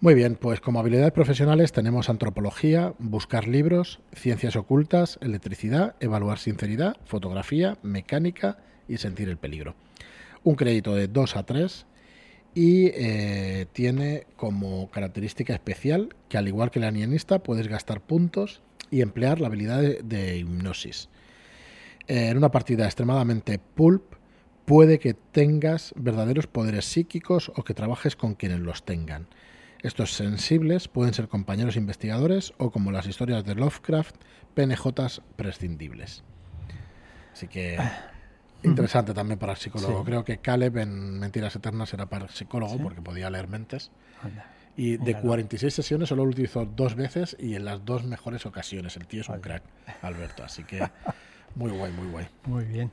Muy 0.00 0.14
bien, 0.14 0.36
pues 0.36 0.60
como 0.60 0.80
habilidades 0.80 1.12
profesionales 1.12 1.72
tenemos 1.72 2.08
antropología, 2.08 2.94
buscar 2.98 3.46
libros, 3.46 4.00
ciencias 4.12 4.56
ocultas, 4.56 5.18
electricidad, 5.20 5.94
evaluar 6.00 6.38
sinceridad, 6.38 6.96
fotografía, 7.04 7.78
mecánica 7.82 8.58
y 8.88 8.96
sentir 8.96 9.28
el 9.28 9.36
peligro. 9.36 9.74
Un 10.42 10.56
crédito 10.56 10.94
de 10.94 11.06
2 11.06 11.36
a 11.36 11.42
3 11.44 11.86
y 12.54 12.86
eh, 12.94 13.66
tiene 13.72 14.26
como 14.36 14.90
característica 14.90 15.52
especial 15.52 16.14
que 16.28 16.38
al 16.38 16.48
igual 16.48 16.70
que 16.70 16.78
el 16.78 16.84
alienista 16.84 17.42
puedes 17.42 17.68
gastar 17.68 18.00
puntos 18.00 18.60
y 18.90 19.00
emplear 19.00 19.40
la 19.40 19.46
habilidad 19.46 19.80
de, 19.80 20.38
hipnosis. 20.38 21.08
Eh, 22.08 22.28
en 22.28 22.36
una 22.36 22.50
partida 22.50 22.84
extremadamente 22.84 23.58
pulp 23.58 24.02
puede 24.66 24.98
que 24.98 25.14
tengas 25.14 25.94
verdaderos 25.96 26.46
poderes 26.46 26.84
psíquicos 26.84 27.50
o 27.54 27.64
que 27.64 27.74
trabajes 27.74 28.16
con 28.16 28.34
quienes 28.34 28.60
los 28.60 28.84
tengan. 28.84 29.28
Estos 29.82 30.12
sensibles 30.12 30.88
pueden 30.88 31.14
ser 31.14 31.28
compañeros 31.28 31.76
investigadores 31.76 32.52
o, 32.58 32.70
como 32.70 32.92
las 32.92 33.06
historias 33.06 33.44
de 33.44 33.54
Lovecraft, 33.54 34.14
PNJs 34.54 35.22
prescindibles. 35.36 36.22
Así 37.32 37.48
que 37.48 37.78
ah. 37.78 38.11
Interesante 38.62 39.14
también 39.14 39.38
para 39.38 39.52
el 39.52 39.58
psicólogo. 39.58 40.04
Creo 40.04 40.24
que 40.24 40.38
Caleb 40.38 40.78
en 40.78 41.18
Mentiras 41.18 41.54
Eternas 41.56 41.92
era 41.94 42.06
para 42.06 42.24
el 42.26 42.30
psicólogo 42.30 42.78
porque 42.78 43.00
podía 43.00 43.30
leer 43.30 43.48
mentes. 43.48 43.90
Y 44.76 44.96
de 44.96 45.20
46 45.20 45.74
sesiones 45.74 46.08
solo 46.08 46.24
lo 46.24 46.30
utilizó 46.30 46.64
dos 46.64 46.94
veces 46.94 47.36
y 47.38 47.56
en 47.56 47.64
las 47.64 47.84
dos 47.84 48.04
mejores 48.04 48.46
ocasiones. 48.46 48.96
El 48.96 49.06
tío 49.06 49.20
es 49.20 49.28
un 49.28 49.40
crack, 49.40 49.62
Alberto. 50.00 50.44
Así 50.44 50.64
que 50.64 50.80
muy 51.54 51.70
guay, 51.70 51.92
muy 51.92 52.08
guay. 52.08 52.26
Muy 52.46 52.64
bien. 52.64 52.90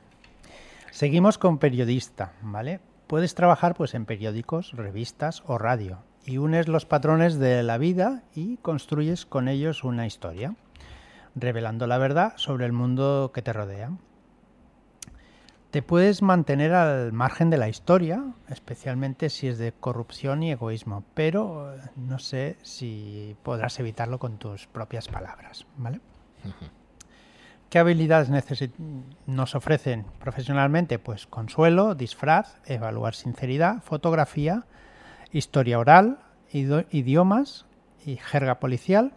Seguimos 0.90 1.38
con 1.38 1.58
periodista, 1.58 2.32
¿vale? 2.42 2.80
Puedes 3.06 3.34
trabajar 3.34 3.74
pues 3.74 3.94
en 3.94 4.04
periódicos, 4.04 4.72
revistas 4.72 5.42
o 5.46 5.56
radio 5.56 6.02
y 6.24 6.38
unes 6.38 6.68
los 6.68 6.84
patrones 6.84 7.38
de 7.38 7.62
la 7.62 7.78
vida 7.78 8.22
y 8.34 8.56
construyes 8.58 9.26
con 9.26 9.48
ellos 9.48 9.84
una 9.84 10.06
historia, 10.06 10.54
revelando 11.34 11.86
la 11.86 11.98
verdad 11.98 12.34
sobre 12.36 12.66
el 12.66 12.72
mundo 12.72 13.30
que 13.34 13.42
te 13.42 13.52
rodea. 13.52 13.92
Te 15.70 15.82
puedes 15.82 16.20
mantener 16.20 16.72
al 16.74 17.12
margen 17.12 17.48
de 17.48 17.56
la 17.56 17.68
historia, 17.68 18.24
especialmente 18.48 19.30
si 19.30 19.46
es 19.46 19.56
de 19.56 19.70
corrupción 19.70 20.42
y 20.42 20.50
egoísmo, 20.50 21.04
pero 21.14 21.72
eh, 21.72 21.80
no 21.94 22.18
sé 22.18 22.56
si 22.62 23.36
podrás 23.44 23.78
evitarlo 23.78 24.18
con 24.18 24.38
tus 24.38 24.66
propias 24.66 25.06
palabras, 25.06 25.66
¿vale? 25.76 26.00
¿Qué 27.68 27.78
habilidades 27.78 28.30
nos 29.26 29.54
ofrecen 29.54 30.06
profesionalmente? 30.18 30.98
Pues 30.98 31.28
consuelo, 31.28 31.94
disfraz, 31.94 32.56
evaluar 32.66 33.14
sinceridad, 33.14 33.80
fotografía, 33.84 34.66
historia 35.30 35.78
oral, 35.78 36.18
idiomas 36.50 37.66
y 38.04 38.16
jerga 38.16 38.58
policial, 38.58 39.12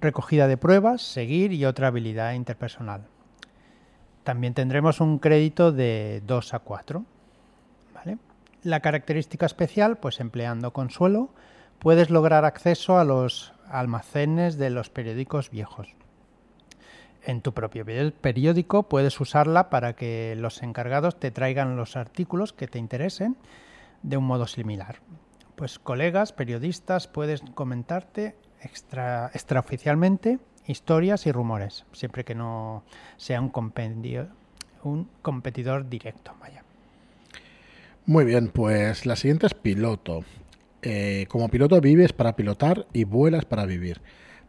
recogida 0.00 0.46
de 0.46 0.56
pruebas, 0.56 1.02
seguir 1.02 1.52
y 1.52 1.64
otra 1.64 1.88
habilidad 1.88 2.34
interpersonal. 2.34 3.08
También 4.24 4.54
tendremos 4.54 5.00
un 5.00 5.18
crédito 5.18 5.72
de 5.72 6.22
2 6.26 6.54
a 6.54 6.58
4. 6.60 7.04
La 8.64 8.78
característica 8.78 9.44
especial, 9.44 9.96
pues 9.96 10.20
empleando 10.20 10.72
consuelo, 10.72 11.30
puedes 11.80 12.10
lograr 12.10 12.44
acceso 12.44 12.96
a 12.96 13.04
los 13.04 13.52
almacenes 13.68 14.56
de 14.56 14.70
los 14.70 14.88
periódicos 14.88 15.50
viejos. 15.50 15.88
En 17.24 17.40
tu 17.40 17.52
propio 17.52 17.84
periódico 18.20 18.84
puedes 18.84 19.20
usarla 19.20 19.68
para 19.68 19.94
que 19.94 20.36
los 20.36 20.62
encargados 20.62 21.18
te 21.18 21.32
traigan 21.32 21.76
los 21.76 21.96
artículos 21.96 22.52
que 22.52 22.68
te 22.68 22.78
interesen 22.78 23.36
de 24.04 24.16
un 24.16 24.24
modo 24.24 24.46
similar 24.46 25.00
pues 25.62 25.78
colegas, 25.78 26.32
periodistas, 26.32 27.06
puedes 27.06 27.42
comentarte 27.54 28.34
extra, 28.60 29.30
extraoficialmente 29.32 30.40
historias 30.66 31.26
y 31.26 31.32
rumores, 31.32 31.84
siempre 31.92 32.24
que 32.24 32.34
no 32.34 32.82
sea 33.16 33.40
un 33.40 33.48
compendio, 33.48 34.28
un 34.84 35.08
competidor 35.22 35.88
directo. 35.88 36.32
Vaya. 36.40 36.62
Muy 38.06 38.24
bien, 38.24 38.48
pues 38.48 39.06
la 39.06 39.16
siguiente 39.16 39.46
es 39.46 39.54
piloto. 39.54 40.24
Eh, 40.82 41.26
como 41.28 41.48
piloto 41.48 41.80
vives 41.80 42.12
para 42.12 42.34
pilotar 42.34 42.86
y 42.92 43.04
vuelas 43.04 43.44
para 43.44 43.66
vivir. 43.66 44.00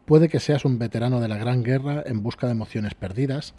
Puede 0.04 0.28
que 0.28 0.40
seas 0.40 0.64
un 0.64 0.78
veterano 0.78 1.20
de 1.20 1.28
la 1.28 1.38
Gran 1.38 1.62
Guerra 1.62 2.02
en 2.04 2.22
busca 2.22 2.46
de 2.46 2.52
emociones 2.52 2.94
perdidas, 2.94 3.54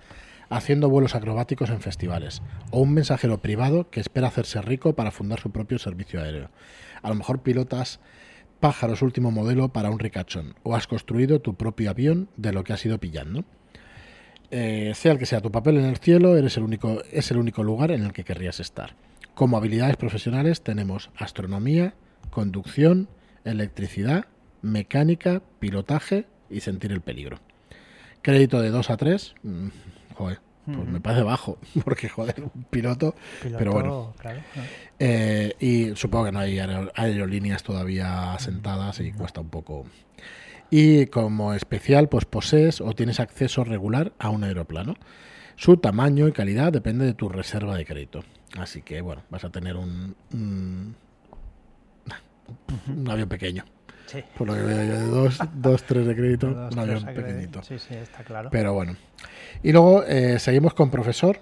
haciendo 0.49 0.89
vuelos 0.89 1.15
acrobáticos 1.15 1.69
en 1.69 1.81
festivales, 1.81 2.41
o 2.71 2.81
un 2.81 2.93
mensajero 2.93 3.41
privado 3.41 3.89
que 3.89 3.99
espera 3.99 4.27
hacerse 4.27 4.61
rico 4.61 4.93
para 4.93 5.11
fundar 5.11 5.39
su 5.39 5.51
propio 5.51 5.79
servicio 5.79 6.21
aéreo. 6.21 6.49
A 7.01 7.09
lo 7.09 7.15
mejor 7.15 7.39
pilotas 7.39 7.99
pájaros 8.59 9.01
último 9.01 9.31
modelo 9.31 9.69
para 9.69 9.89
un 9.89 9.99
ricachón, 9.99 10.55
o 10.63 10.75
has 10.75 10.87
construido 10.87 11.39
tu 11.39 11.55
propio 11.55 11.89
avión 11.89 12.29
de 12.37 12.53
lo 12.53 12.63
que 12.63 12.73
has 12.73 12.85
ido 12.85 12.99
pillando. 12.99 13.45
Eh, 14.51 14.93
sea 14.95 15.11
el 15.11 15.19
que 15.19 15.25
sea 15.25 15.41
tu 15.41 15.51
papel 15.51 15.77
en 15.77 15.85
el 15.85 15.97
cielo, 15.97 16.37
eres 16.37 16.57
el 16.57 16.63
único, 16.63 17.01
es 17.11 17.31
el 17.31 17.37
único 17.37 17.63
lugar 17.63 17.91
en 17.91 18.03
el 18.03 18.13
que 18.13 18.23
querrías 18.23 18.59
estar. 18.59 18.95
Como 19.33 19.57
habilidades 19.57 19.97
profesionales 19.97 20.61
tenemos 20.61 21.09
astronomía, 21.17 21.93
conducción, 22.29 23.09
electricidad, 23.43 24.25
mecánica, 24.61 25.41
pilotaje 25.59 26.25
y 26.49 26.61
sentir 26.61 26.91
el 26.91 27.01
peligro. 27.01 27.39
Crédito 28.21 28.61
de 28.61 28.69
2 28.69 28.89
a 28.89 28.97
3, 28.97 29.35
joder, 30.15 30.39
pues 30.65 30.87
me 30.87 30.99
parece 30.99 31.23
bajo, 31.23 31.57
porque 31.83 32.09
joder, 32.09 32.43
un 32.53 32.63
piloto, 32.63 33.15
pero 33.57 33.71
bueno. 33.71 34.13
Eh, 34.97 35.53
y 35.59 35.95
supongo 35.95 36.25
que 36.25 36.31
no 36.31 36.39
hay 36.39 36.59
aerolíneas 36.59 37.63
todavía 37.63 38.33
asentadas 38.33 38.99
y 38.99 39.11
cuesta 39.11 39.41
un 39.41 39.49
poco. 39.49 39.85
Y 40.71 41.05
como 41.07 41.53
especial, 41.53 42.09
pues 42.09 42.25
posees 42.25 42.81
o 42.81 42.93
tienes 42.93 43.19
acceso 43.19 43.63
regular 43.63 44.13
a 44.17 44.29
un 44.29 44.43
aeroplano. 44.43 44.95
Su 45.55 45.77
tamaño 45.77 46.27
y 46.27 46.31
calidad 46.31 46.73
depende 46.73 47.05
de 47.05 47.13
tu 47.13 47.29
reserva 47.29 47.77
de 47.77 47.85
crédito. 47.85 48.23
Así 48.57 48.81
que, 48.81 49.01
bueno, 49.01 49.21
vas 49.29 49.43
a 49.45 49.51
tener 49.51 49.77
un, 49.77 50.15
un 50.33 50.95
avión 53.09 53.29
pequeño. 53.29 53.63
Por 54.37 54.47
lo 54.47 54.53
que 54.53 54.61
veo 54.61 54.83
yo, 54.83 54.99
de 54.99 55.07
dos, 55.07 55.39
dos 55.53 55.83
tres 55.83 56.05
de 56.05 56.15
crédito, 56.15 56.47
un 56.71 56.79
avión 56.79 57.05
pequeñito. 57.05 57.63
Sí, 57.63 57.79
sí, 57.79 57.95
está 57.95 58.23
claro. 58.23 58.49
Pero 58.51 58.73
bueno. 58.73 58.95
Y 59.63 59.71
luego 59.71 60.03
eh, 60.03 60.39
seguimos 60.39 60.73
con 60.73 60.89
profesor. 60.89 61.39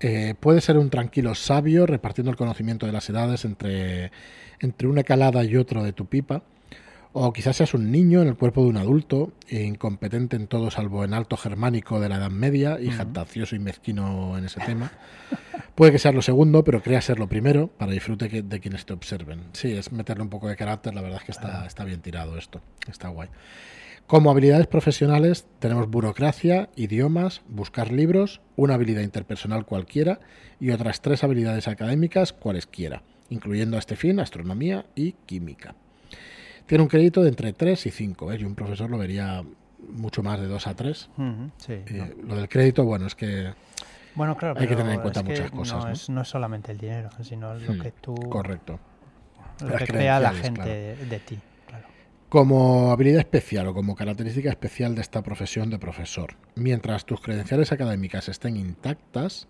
Eh, 0.00 0.34
puede 0.38 0.60
ser 0.60 0.78
un 0.78 0.90
tranquilo 0.90 1.34
sabio 1.34 1.86
repartiendo 1.86 2.30
el 2.30 2.36
conocimiento 2.36 2.86
de 2.86 2.92
las 2.92 3.08
edades 3.10 3.44
entre, 3.44 4.12
entre 4.60 4.86
una 4.86 5.02
calada 5.02 5.42
y 5.44 5.56
otro 5.56 5.82
de 5.82 5.92
tu 5.92 6.06
pipa. 6.06 6.42
O 7.12 7.32
quizás 7.32 7.56
seas 7.56 7.74
un 7.74 7.90
niño 7.90 8.20
en 8.20 8.28
el 8.28 8.36
cuerpo 8.36 8.62
de 8.62 8.68
un 8.68 8.76
adulto, 8.76 9.32
incompetente 9.48 10.36
en 10.36 10.46
todo 10.46 10.70
salvo 10.70 11.04
en 11.04 11.14
alto 11.14 11.36
germánico 11.36 12.00
de 12.00 12.08
la 12.08 12.16
Edad 12.16 12.30
Media 12.30 12.78
y 12.80 12.90
jactacioso 12.90 13.56
y 13.56 13.58
mezquino 13.58 14.36
en 14.36 14.44
ese 14.44 14.60
tema. 14.60 14.92
Puede 15.74 15.92
que 15.92 15.98
sea 15.98 16.12
lo 16.12 16.22
segundo, 16.22 16.64
pero 16.64 16.82
crea 16.82 17.00
ser 17.00 17.18
lo 17.18 17.28
primero 17.28 17.68
para 17.68 17.92
disfrute 17.92 18.42
de 18.42 18.60
quienes 18.60 18.84
te 18.84 18.92
observen. 18.92 19.44
Sí, 19.52 19.72
es 19.72 19.90
meterle 19.90 20.22
un 20.22 20.28
poco 20.28 20.48
de 20.48 20.56
carácter, 20.56 20.94
la 20.94 21.00
verdad 21.00 21.18
es 21.20 21.24
que 21.24 21.32
está, 21.32 21.66
está 21.66 21.84
bien 21.84 22.00
tirado 22.00 22.36
esto, 22.36 22.60
está 22.86 23.08
guay. 23.08 23.28
Como 24.06 24.30
habilidades 24.30 24.66
profesionales 24.66 25.46
tenemos 25.58 25.88
burocracia, 25.90 26.70
idiomas, 26.76 27.42
buscar 27.48 27.92
libros, 27.92 28.40
una 28.56 28.74
habilidad 28.74 29.02
interpersonal 29.02 29.66
cualquiera 29.66 30.20
y 30.60 30.70
otras 30.70 31.00
tres 31.02 31.24
habilidades 31.24 31.68
académicas 31.68 32.32
cualesquiera, 32.32 33.02
incluyendo 33.28 33.76
a 33.76 33.80
este 33.80 33.96
fin 33.96 34.18
astronomía 34.18 34.86
y 34.94 35.12
química. 35.26 35.74
Tiene 36.68 36.82
un 36.82 36.88
crédito 36.88 37.22
de 37.22 37.30
entre 37.30 37.52
3 37.52 37.86
y 37.86 37.90
5, 37.90 38.30
¿eh? 38.32 38.36
y 38.40 38.44
un 38.44 38.54
profesor 38.54 38.88
lo 38.90 38.98
vería 38.98 39.42
mucho 39.90 40.22
más 40.22 40.38
de 40.38 40.46
2 40.46 40.66
a 40.66 40.74
3. 40.74 41.10
Ujú, 41.16 41.50
sí, 41.56 41.72
Eh, 41.72 42.14
no. 42.22 42.28
Lo 42.28 42.36
del 42.36 42.48
crédito, 42.48 42.84
bueno, 42.84 43.06
es 43.06 43.14
que 43.14 43.52
Bueno, 44.14 44.36
claro, 44.36 44.60
hay 44.60 44.68
que 44.68 44.76
tener 44.76 44.92
en 44.92 45.00
cuenta 45.00 45.22
muchas 45.22 45.50
cosas, 45.50 45.78
No, 45.78 45.84
¿no? 45.86 45.92
Es, 45.92 46.08
no 46.10 46.20
es 46.22 46.28
solamente 46.28 46.70
el 46.72 46.78
dinero, 46.78 47.08
sino 47.22 47.54
lo 47.54 47.72
Hmm, 47.72 47.80
que 47.80 47.90
tú, 47.92 48.14
correcto. 48.28 48.78
lo 49.62 49.68
Las 49.70 49.78
que 49.78 49.86
crea 49.86 50.20
la 50.20 50.32
gente 50.34 50.94
claro. 50.96 51.10
de 51.10 51.18
ti. 51.20 51.38
Claro. 51.66 51.86
Como 52.28 52.92
habilidad 52.92 53.20
especial 53.20 53.66
o 53.68 53.74
como 53.74 53.96
característica 53.96 54.50
especial 54.50 54.94
de 54.94 55.00
esta 55.00 55.22
profesión 55.22 55.70
de 55.70 55.78
profesor, 55.78 56.34
mientras 56.54 57.06
tus 57.06 57.20
credenciales 57.22 57.72
académicas 57.72 58.28
estén 58.28 58.56
intactas, 58.58 59.48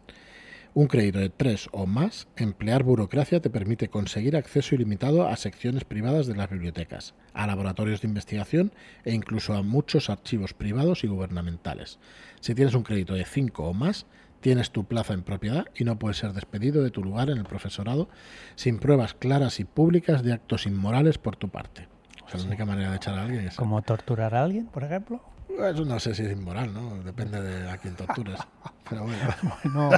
un 0.79 0.87
crédito 0.87 1.19
de 1.19 1.29
3 1.29 1.71
o 1.73 1.87
más, 1.87 2.29
emplear 2.37 2.85
burocracia 2.85 3.41
te 3.41 3.51
permite 3.51 3.89
conseguir 3.89 4.37
acceso 4.37 4.77
ilimitado 4.77 5.27
a 5.27 5.35
secciones 5.35 5.83
privadas 5.83 6.29
de 6.29 6.37
las 6.37 6.49
bibliotecas, 6.49 7.17
a 7.35 7.49
laboratorios 7.49 8.01
de 8.01 8.07
investigación 8.07 8.73
e 9.05 9.13
incluso 9.13 9.55
a 9.55 9.63
muchos 9.63 10.09
archivos 10.09 10.55
privados 10.55 11.03
y 11.03 11.09
gubernamentales. 11.09 11.99
Si 12.39 12.55
tienes 12.55 12.75
un 12.75 12.85
crédito 12.85 13.15
de 13.15 13.25
5 13.25 13.65
o 13.65 13.75
más, 13.75 14.07
tienes 14.39 14.71
tu 14.71 14.85
plaza 14.85 15.15
en 15.15 15.25
propiedad 15.25 15.67
y 15.75 15.83
no 15.83 15.99
puedes 15.99 16.19
ser 16.19 16.33
despedido 16.33 16.85
de 16.85 16.93
tu 16.93 17.03
lugar 17.03 17.29
en 17.31 17.39
el 17.39 17.45
profesorado 17.45 18.09
sin 18.55 18.79
pruebas 18.79 19.15
claras 19.15 19.59
y 19.59 19.65
públicas 19.65 20.23
de 20.23 20.33
actos 20.33 20.65
inmorales 20.65 21.19
por 21.19 21.35
tu 21.35 21.49
parte. 21.49 21.89
O 22.25 22.29
sea, 22.29 22.39
la 22.39 22.47
única 22.47 22.65
manera 22.65 22.91
de 22.91 22.97
echar 22.99 23.19
a 23.19 23.23
alguien 23.23 23.49
es... 23.49 23.57
Como 23.57 23.83
torturar 23.83 24.33
a 24.37 24.45
alguien, 24.45 24.67
por 24.67 24.85
ejemplo. 24.85 25.21
Eso 25.49 25.85
no 25.85 25.99
sé 25.99 26.15
si 26.15 26.23
es 26.23 26.31
inmoral, 26.31 26.73
¿no? 26.73 27.03
Depende 27.03 27.43
de 27.43 27.69
a 27.69 27.79
quién 27.79 27.97
tortures. 27.97 28.39
Pero 28.89 29.03
bueno. 29.03 29.35
Bueno, 29.65 29.91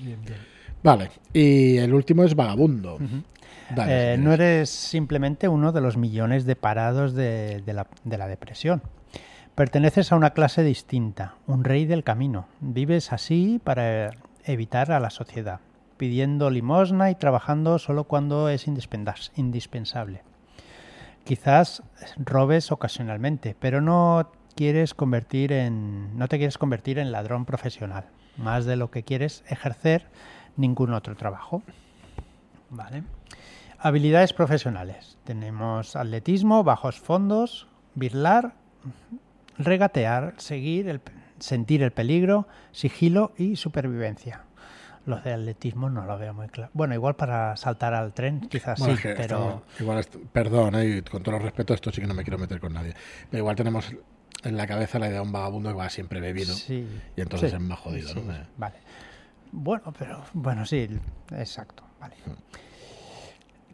bien, 0.00 0.18
bien. 0.24 0.38
Vale, 0.82 1.10
y 1.32 1.76
el 1.76 1.92
último 1.92 2.24
es 2.24 2.34
vagabundo. 2.34 2.98
Dale, 3.74 4.14
Eh, 4.14 4.18
no 4.18 4.32
eres 4.32 4.70
simplemente 4.70 5.46
uno 5.46 5.72
de 5.72 5.80
los 5.80 5.96
millones 5.96 6.44
de 6.44 6.56
parados 6.56 7.14
de, 7.14 7.62
de 7.64 7.72
la, 7.72 7.86
de 8.04 8.18
la 8.18 8.26
depresión. 8.26 8.82
Perteneces 9.54 10.10
a 10.10 10.16
una 10.16 10.30
clase 10.30 10.62
distinta, 10.62 11.34
un 11.46 11.64
rey 11.64 11.84
del 11.84 12.02
camino. 12.02 12.48
Vives 12.60 13.12
así 13.12 13.60
para 13.62 14.10
evitar 14.44 14.90
a 14.90 15.00
la 15.00 15.10
sociedad, 15.10 15.60
pidiendo 15.98 16.48
limosna 16.50 17.10
y 17.10 17.14
trabajando 17.14 17.78
solo 17.78 18.04
cuando 18.04 18.48
es 18.48 18.66
indispensable. 18.66 20.22
Quizás 21.24 21.82
robes 22.16 22.72
ocasionalmente, 22.72 23.54
pero 23.60 23.82
no 23.82 24.32
quieres 24.56 24.94
convertir 24.94 25.52
en 25.52 26.16
no 26.16 26.26
te 26.26 26.38
quieres 26.38 26.56
convertir 26.56 26.98
en 26.98 27.12
ladrón 27.12 27.44
profesional, 27.44 28.06
más 28.36 28.64
de 28.64 28.76
lo 28.76 28.90
que 28.90 29.02
quieres 29.02 29.44
ejercer 29.48 30.06
ningún 30.56 30.92
otro 30.94 31.16
trabajo. 31.16 31.62
Vale. 32.70 33.02
Habilidades 33.78 34.32
profesionales. 34.32 35.18
Tenemos 35.24 35.96
atletismo, 35.96 36.62
bajos 36.64 36.98
fondos, 37.00 37.66
birlar, 37.94 38.54
regatear, 39.58 40.34
seguir, 40.38 40.88
el, 40.88 41.00
sentir 41.38 41.82
el 41.82 41.90
peligro, 41.92 42.46
sigilo 42.72 43.32
y 43.36 43.56
supervivencia. 43.56 44.42
Los 45.06 45.24
de 45.24 45.32
atletismo 45.32 45.88
no 45.88 46.04
lo 46.04 46.18
veo 46.18 46.34
muy 46.34 46.48
claro. 46.48 46.70
Bueno, 46.74 46.94
igual 46.94 47.16
para 47.16 47.56
saltar 47.56 47.94
al 47.94 48.12
tren, 48.12 48.40
quizás 48.40 48.78
Bueno, 48.78 48.94
sí, 48.96 48.98
es 48.98 49.02
que 49.16 49.22
pero 49.22 49.36
estamos- 49.38 49.62
igual 49.80 49.98
est- 49.98 50.16
perdón, 50.30 50.74
eh, 50.76 51.02
con 51.10 51.22
todo 51.22 51.36
el 51.36 51.42
respeto, 51.42 51.72
esto 51.72 51.90
sí 51.90 52.00
que 52.02 52.06
no 52.06 52.14
me 52.14 52.22
quiero 52.22 52.38
meter 52.38 52.60
con 52.60 52.74
nadie. 52.74 52.94
Pero 53.30 53.38
igual 53.40 53.56
tenemos 53.56 53.94
en 54.44 54.56
la 54.56 54.66
cabeza 54.66 54.98
la 54.98 55.06
idea 55.06 55.20
de 55.20 55.26
un 55.26 55.32
vagabundo 55.32 55.70
que 55.70 55.76
va 55.76 55.90
siempre 55.90 56.20
bebido. 56.20 56.54
sí. 56.54 56.86
Y 57.16 57.20
entonces 57.20 57.50
Sí, 57.50 57.56
es 57.56 57.62
más 57.62 57.78
jodido, 57.78 58.08
sí, 58.08 58.22
¿no? 58.24 58.32
Eh, 58.32 58.46
Vale. 58.56 58.76
Bueno, 59.52 59.92
pero 59.98 60.22
bueno, 60.32 60.64
sí, 60.64 60.88
exacto. 61.32 61.82
Vale. 62.00 62.14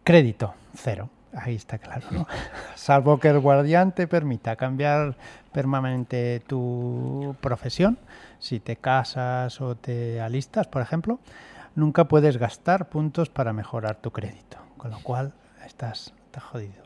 Crédito, 0.03 0.55
cero. 0.75 1.11
Ahí 1.35 1.55
está 1.55 1.79
claro, 1.79 2.07
¿no? 2.11 2.27
Salvo 2.77 3.19
que 3.21 3.29
el 3.29 3.41
guardián 3.41 3.93
te 3.93 4.07
permita 4.07 4.57
cambiar 4.57 5.17
permanente 5.53 6.41
tu 6.47 7.37
profesión, 7.43 7.99
si 8.39 8.59
te 8.59 8.77
casas 8.77 9.61
o 9.61 9.75
te 9.77 10.21
alistas, 10.21 10.67
por 10.67 10.81
ejemplo, 10.81 11.19
nunca 11.75 12.05
puedes 12.05 12.39
gastar 12.39 12.89
puntos 12.89 13.29
para 13.29 13.53
mejorar 13.53 13.97
tu 13.97 14.11
crédito, 14.13 14.57
con 14.79 14.91
lo 14.91 15.01
cual 15.01 15.35
estás, 15.67 16.15
estás 16.27 16.43
jodido. 16.45 16.85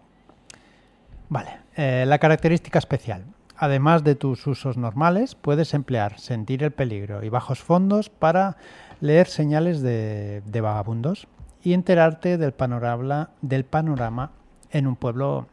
Vale, 1.28 1.58
eh, 1.76 2.04
la 2.06 2.18
característica 2.18 2.78
especial. 2.80 3.24
Además 3.62 4.04
de 4.04 4.14
tus 4.14 4.46
usos 4.46 4.78
normales, 4.78 5.34
puedes 5.34 5.74
emplear 5.74 6.18
sentir 6.18 6.62
el 6.62 6.70
peligro 6.70 7.22
y 7.22 7.28
bajos 7.28 7.60
fondos 7.62 8.08
para 8.08 8.56
leer 9.00 9.26
señales 9.26 9.82
de, 9.82 10.60
vagabundos 10.62 11.28
y 11.62 11.74
enterarte 11.74 12.38
del 12.38 12.52
panorama, 12.52 13.28
del 13.42 13.66
panorama 13.66 14.30
en 14.70 14.86
un 14.86 14.96
pueblo 14.96 15.46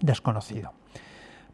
desconocido. 0.00 0.74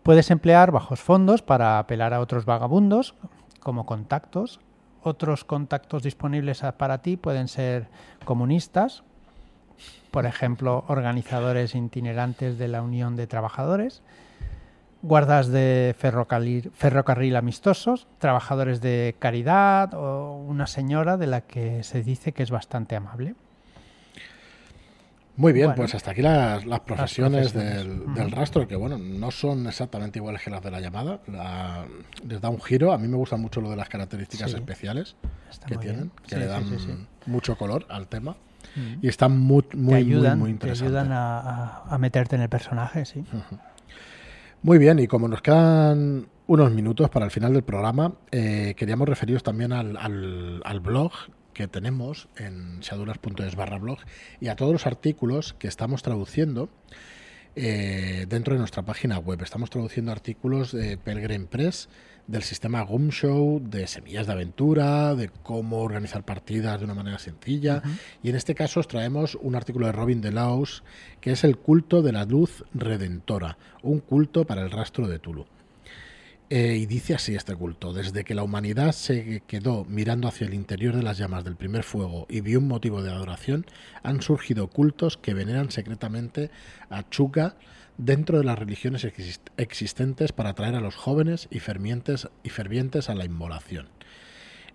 Puedes 0.02 0.30
emplear 0.30 0.70
bajos 0.70 1.00
fondos 1.00 1.40
para 1.40 1.78
apelar 1.78 2.12
a 2.12 2.20
otros 2.20 2.44
vagabundos 2.44 3.14
como 3.60 3.86
contactos. 3.86 4.60
Otros 5.02 5.44
contactos 5.44 6.02
disponibles 6.02 6.60
para 6.76 6.98
ti 6.98 7.16
pueden 7.16 7.48
ser 7.48 7.88
comunistas, 8.26 9.02
por 10.10 10.26
ejemplo, 10.26 10.84
organizadores 10.88 11.74
itinerantes 11.74 12.58
de 12.58 12.68
la 12.68 12.82
Unión 12.82 13.16
de 13.16 13.26
Trabajadores, 13.26 14.02
guardas 15.02 15.48
de 15.48 15.94
ferrocarril, 15.98 16.70
ferrocarril 16.74 17.36
amistosos, 17.36 18.06
trabajadores 18.18 18.80
de 18.80 19.14
caridad 19.18 19.94
o 19.94 20.36
una 20.36 20.66
señora 20.66 21.16
de 21.16 21.26
la 21.26 21.42
que 21.42 21.82
se 21.82 22.02
dice 22.02 22.32
que 22.32 22.42
es 22.42 22.50
bastante 22.50 22.96
amable. 22.96 23.34
Muy 25.38 25.52
bien, 25.52 25.66
Bueno. 25.66 25.76
pues 25.82 25.94
hasta 25.94 26.12
aquí 26.12 26.22
las, 26.22 26.64
las 26.64 26.80
profesiones, 26.80 27.52
profesiones. 27.52 28.14
Del, 28.14 28.30
rastro, 28.30 28.66
que 28.66 28.74
bueno, 28.74 28.96
no 28.96 29.30
son 29.30 29.66
exactamente 29.66 30.18
iguales 30.18 30.40
que 30.42 30.50
las 30.50 30.62
de 30.62 30.70
la 30.70 30.80
llamada. 30.80 31.20
La- 31.26 31.84
les 32.26 32.40
da 32.40 32.48
un 32.48 32.58
giro. 32.60 32.90
A 32.92 32.96
mí 32.98 33.06
me 33.06 33.18
gusta 33.18 33.36
mucho 33.36 33.60
lo 33.60 33.68
de 33.68 33.76
las 33.76 33.88
características 33.90 34.50
Sí. 34.52 34.56
especiales 34.56 35.14
que 35.66 35.76
tienen, 35.76 36.10
que 36.26 36.36
le 36.38 36.46
dan 36.46 36.64
sí, 36.66 37.06
mucho 37.26 37.56
color 37.58 37.84
al 37.90 38.06
tema. 38.08 38.34
Mm. 38.76 38.94
Y 39.04 39.08
están 39.08 39.38
muy, 39.38 39.62
muy, 39.62 39.66
te 39.72 39.76
muy, 39.76 39.94
ayudan, 39.94 40.38
muy 40.38 40.48
te 40.48 40.52
interesantes. 40.52 40.88
ayudan 40.96 41.12
a, 41.12 41.38
a- 41.40 41.82
a 41.94 41.98
meterte 41.98 42.36
en 42.36 42.42
el 42.42 42.48
personaje, 42.48 43.04
sí. 43.04 43.22
Muy 44.62 44.78
bien, 44.78 44.98
y 44.98 45.06
como 45.06 45.28
nos 45.28 45.42
quedan 45.42 46.28
unos 46.46 46.72
minutos 46.72 47.08
para 47.10 47.24
el 47.24 47.30
final 47.30 47.52
del 47.52 47.62
programa, 47.62 48.14
eh, 48.30 48.74
queríamos 48.76 49.08
referiros 49.08 49.42
también 49.42 49.72
al, 49.72 49.96
al- 49.96 50.60
al 50.64 50.80
blog 50.80 51.12
que 51.52 51.68
tenemos 51.68 52.28
en 52.36 52.80
shadulas.es 52.80 53.56
barra 53.56 53.78
blog 53.78 53.98
y 54.40 54.48
a 54.48 54.56
todos 54.56 54.72
los 54.72 54.86
artículos 54.86 55.54
que 55.54 55.68
estamos 55.68 56.02
traduciendo 56.02 56.68
eh, 57.54 58.26
dentro 58.28 58.54
de 58.54 58.58
nuestra 58.58 58.82
página 58.84 59.18
web. 59.18 59.40
Estamos 59.42 59.70
traduciendo 59.70 60.12
artículos 60.12 60.72
de 60.72 60.98
Pelgrim 60.98 61.46
Press, 61.46 61.88
del 62.26 62.42
sistema 62.42 62.82
Gum 62.82 63.10
Show, 63.10 63.60
de 63.62 63.86
semillas 63.86 64.26
de 64.26 64.32
aventura, 64.32 65.14
de 65.14 65.28
cómo 65.42 65.80
organizar 65.80 66.24
partidas 66.24 66.78
de 66.78 66.84
una 66.84 66.94
manera 66.94 67.18
sencilla. 67.18 67.82
Y 68.22 68.30
en 68.30 68.36
este 68.36 68.54
caso 68.54 68.80
os 68.80 68.88
traemos 68.88 69.36
un 69.40 69.54
artículo 69.54 69.86
de 69.86 69.92
Robin 69.92 70.20
Delaus, 70.20 70.82
que 71.20 71.32
es 71.32 71.44
el 71.44 71.56
culto 71.56 72.02
de 72.02 72.12
la 72.12 72.24
luz 72.24 72.64
redentora, 72.74 73.58
un 73.82 74.00
culto 74.00 74.44
para 74.44 74.62
el 74.62 74.70
rastro 74.70 75.08
de 75.08 75.18
Tulu. 75.18 75.46
Eh, 76.48 76.76
y 76.76 76.86
dice 76.86 77.12
así 77.14 77.34
este 77.34 77.56
culto, 77.56 77.92
desde 77.92 78.22
que 78.22 78.36
la 78.36 78.44
humanidad 78.44 78.92
se 78.92 79.42
quedó 79.48 79.84
mirando 79.84 80.28
hacia 80.28 80.46
el 80.46 80.54
interior 80.54 80.94
de 80.94 81.02
las 81.02 81.18
llamas 81.18 81.42
del 81.42 81.56
primer 81.56 81.82
fuego 81.82 82.26
y 82.28 82.40
vio 82.40 82.60
un 82.60 82.68
motivo 82.68 83.02
de 83.02 83.10
adoración, 83.10 83.66
han 84.04 84.22
surgido 84.22 84.68
cultos 84.68 85.16
que 85.16 85.34
veneran 85.34 85.72
secretamente 85.72 86.50
a 86.88 87.08
Chuka 87.08 87.56
dentro 87.98 88.38
de 88.38 88.44
las 88.44 88.58
religiones 88.58 89.04
exist- 89.04 89.50
existentes 89.56 90.32
para 90.32 90.50
atraer 90.50 90.74
a 90.74 90.80
los 90.80 90.96
jóvenes 90.96 91.48
y 91.50 91.60
fervientes, 91.60 92.28
y 92.42 92.50
fervientes 92.50 93.08
a 93.10 93.14
la 93.14 93.24
inmolación. 93.24 93.88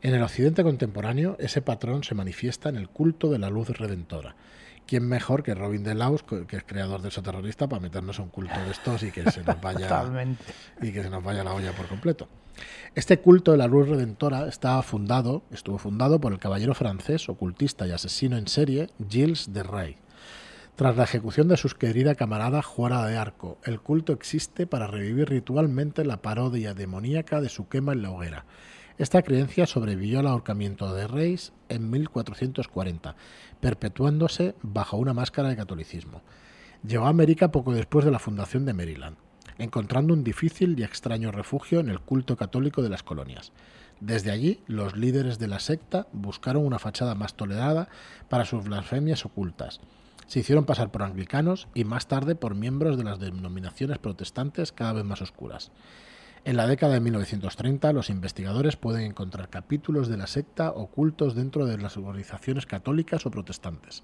En 0.01 0.15
el 0.15 0.23
occidente 0.23 0.63
contemporáneo, 0.63 1.36
ese 1.39 1.62
patrón 1.62 2.03
se 2.03 2.15
manifiesta 2.15 2.69
en 2.69 2.75
el 2.75 2.89
culto 2.89 3.29
de 3.29 3.38
la 3.39 3.49
luz 3.49 3.69
redentora. 3.69 4.36
¿Quién 4.88 5.07
mejor 5.07 5.43
que 5.43 5.53
Robin 5.53 5.84
Delaus, 5.84 6.23
que 6.23 6.57
es 6.57 6.63
creador 6.65 7.01
de 7.03 7.10
eso 7.10 7.21
terrorista, 7.21 7.69
para 7.69 7.79
meternos 7.79 8.17
a 8.19 8.23
un 8.23 8.29
culto 8.29 8.60
de 8.65 8.71
estos 8.71 9.03
y 9.03 9.12
que 9.12 9.29
se 9.31 9.43
nos 9.43 9.62
vaya 9.62 9.79
Totalmente. 9.88 10.43
y 10.81 10.91
que 10.91 11.03
se 11.03 11.10
nos 11.10 11.23
vaya 11.23 11.43
la 11.43 11.53
olla 11.53 11.71
por 11.73 11.88
completo. 11.88 12.27
Este 12.95 13.19
culto 13.19 13.51
de 13.51 13.57
la 13.60 13.67
luz 13.67 13.88
redentora 13.88 14.47
estaba 14.49 14.81
fundado, 14.81 15.43
estuvo 15.51 15.77
fundado 15.77 16.19
por 16.19 16.34
el 16.34 16.39
caballero 16.39 16.73
francés, 16.73 17.29
ocultista 17.29 17.88
y 17.88 17.91
asesino 17.91 18.38
en 18.38 18.47
serie 18.47 18.89
Gilles 19.07 19.53
de 19.53 19.63
Rais. 19.63 19.95
Tras 20.82 20.98
la 20.98 21.04
ejecución 21.04 21.48
de 21.48 21.58
su 21.58 21.70
querida 21.70 22.15
camarada 22.15 22.63
Juana 22.63 23.06
de 23.06 23.15
Arco, 23.15 23.60
el 23.65 23.80
culto 23.80 24.13
existe 24.13 24.65
para 24.65 24.88
revivir 24.88 25.30
ritualmente 25.30 26.04
la 26.04 26.24
parodia 26.24 26.74
demoníaca 26.74 27.39
de 27.39 27.50
su 27.50 27.70
quema 27.70 27.94
en 27.94 28.02
la 28.02 28.10
hoguera. 28.10 28.46
Esta 28.98 29.22
creencia 29.22 29.67
sobrevivió 29.67 30.22
al 30.22 30.26
ahorcamiento 30.26 30.91
de 30.96 31.06
Reis 31.06 31.54
en 31.70 31.91
1440, 31.91 33.15
perpetuándose 33.60 34.56
bajo 34.63 34.98
una 34.98 35.13
máscara 35.13 35.50
de 35.50 35.56
catolicismo. 35.56 36.24
Llegó 36.84 37.06
a 37.06 37.10
América 37.10 37.52
poco 37.52 37.74
después 37.74 38.04
de 38.04 38.10
la 38.10 38.17
fundación 38.17 38.65
de 38.65 38.74
Maryland, 38.74 39.17
encontrando 39.60 40.15
un 40.15 40.24
difícil 40.24 40.80
y 40.80 40.84
extraño 40.84 41.32
refugio 41.32 41.80
en 41.80 41.89
el 41.89 42.00
culto 42.00 42.36
católico 42.38 42.82
de 42.82 42.89
las 42.89 43.04
colonias. 43.04 43.52
Desde 44.00 44.32
allí, 44.32 44.62
los 44.65 44.98
líderes 44.98 45.38
de 45.38 45.48
la 45.48 45.60
secta 45.60 46.08
buscaron 46.12 46.65
una 46.65 46.80
fachada 46.80 47.13
más 47.13 47.36
tolerada 47.36 47.88
para 48.30 48.46
sus 48.46 48.63
blasfemias 48.63 49.28
ocultas. 49.28 49.80
Se 50.32 50.39
hicieron 50.39 50.63
pasar 50.63 50.91
por 50.94 51.04
anglicanos 51.04 51.67
y 51.74 51.84
más 51.84 52.08
tarde 52.08 52.36
por 52.36 52.56
miembros 52.56 52.98
de 52.98 53.04
las 53.04 53.20
denominaciones 53.20 53.98
protestantes 53.98 54.72
cada 54.72 54.94
vez 54.94 55.04
más 55.04 55.22
oscuras. 55.22 55.74
En 56.46 56.56
la 56.56 56.67
década 56.67 56.94
de 56.94 57.02
1930, 57.02 57.91
los 57.91 58.10
investigadores 58.10 58.78
pueden 58.78 59.02
encontrar 59.02 59.50
capítulos 59.50 60.08
de 60.08 60.15
la 60.15 60.28
secta 60.28 60.72
ocultos 60.72 61.36
dentro 61.36 61.65
de 61.65 61.78
las 61.78 61.98
organizaciones 61.98 62.65
católicas 62.65 63.26
o 63.26 63.30
protestantes. 63.30 64.04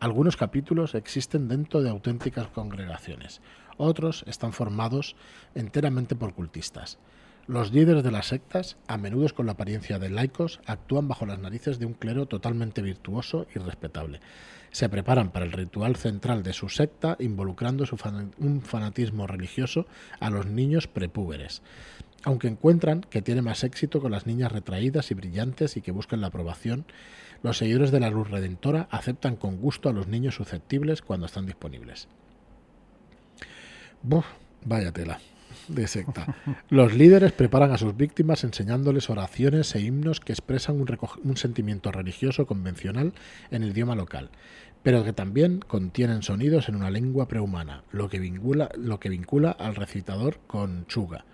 Algunos 0.00 0.36
capítulos 0.36 0.94
existen 0.94 1.48
dentro 1.48 1.80
de 1.80 1.88
auténticas 1.88 2.48
congregaciones, 2.48 3.40
otros 3.78 4.22
están 4.26 4.52
formados 4.52 5.16
enteramente 5.54 6.14
por 6.14 6.34
cultistas. 6.34 6.98
Los 7.46 7.72
líderes 7.72 8.02
de 8.02 8.10
las 8.10 8.28
sectas, 8.28 8.78
a 8.86 8.96
menudo 8.96 9.28
con 9.34 9.44
la 9.44 9.52
apariencia 9.52 9.98
de 9.98 10.08
laicos, 10.08 10.60
actúan 10.64 11.08
bajo 11.08 11.26
las 11.26 11.38
narices 11.38 11.78
de 11.78 11.84
un 11.84 11.92
clero 11.92 12.26
totalmente 12.26 12.80
virtuoso 12.80 13.46
y 13.54 13.58
respetable. 13.58 14.20
Se 14.74 14.88
preparan 14.88 15.30
para 15.30 15.44
el 15.44 15.52
ritual 15.52 15.94
central 15.94 16.42
de 16.42 16.52
su 16.52 16.68
secta, 16.68 17.16
involucrando 17.20 17.84
un 18.38 18.60
fanatismo 18.60 19.28
religioso 19.28 19.86
a 20.18 20.30
los 20.30 20.46
niños 20.46 20.88
prepúberes. 20.88 21.62
Aunque 22.24 22.48
encuentran 22.48 23.02
que 23.02 23.22
tiene 23.22 23.40
más 23.40 23.62
éxito 23.62 24.00
con 24.00 24.10
las 24.10 24.26
niñas 24.26 24.50
retraídas 24.50 25.12
y 25.12 25.14
brillantes 25.14 25.76
y 25.76 25.80
que 25.80 25.92
buscan 25.92 26.20
la 26.20 26.26
aprobación, 26.26 26.86
los 27.44 27.58
seguidores 27.58 27.92
de 27.92 28.00
la 28.00 28.10
luz 28.10 28.28
redentora 28.28 28.88
aceptan 28.90 29.36
con 29.36 29.58
gusto 29.58 29.88
a 29.88 29.92
los 29.92 30.08
niños 30.08 30.34
susceptibles 30.34 31.02
cuando 31.02 31.26
están 31.26 31.46
disponibles. 31.46 32.08
Buf, 34.02 34.26
vaya 34.64 34.90
tela 34.90 35.20
de 35.68 35.86
secta. 35.86 36.36
Los 36.68 36.94
líderes 36.94 37.32
preparan 37.32 37.72
a 37.72 37.78
sus 37.78 37.96
víctimas 37.96 38.44
enseñándoles 38.44 39.10
oraciones 39.10 39.74
e 39.74 39.80
himnos 39.80 40.20
que 40.20 40.32
expresan 40.32 40.80
un, 40.80 41.36
sentimiento 41.36 41.92
religioso 41.92 42.46
convencional 42.46 43.12
en 43.50 43.62
el 43.62 43.70
idioma 43.70 43.94
local, 43.94 44.30
pero 44.82 45.04
que 45.04 45.12
también 45.12 45.60
contienen 45.60 46.22
sonidos 46.22 46.68
en 46.68 46.76
una 46.76 46.90
lengua 46.90 47.28
prehumana, 47.28 47.84
lo 47.90 48.08
que 48.08 48.18
vincula, 48.18 48.70
lo 48.76 49.00
que 49.00 49.08
vincula 49.08 49.50
al 49.50 49.74
recitador 49.74 50.38
con 50.46 50.86
Chuga. 50.86 51.24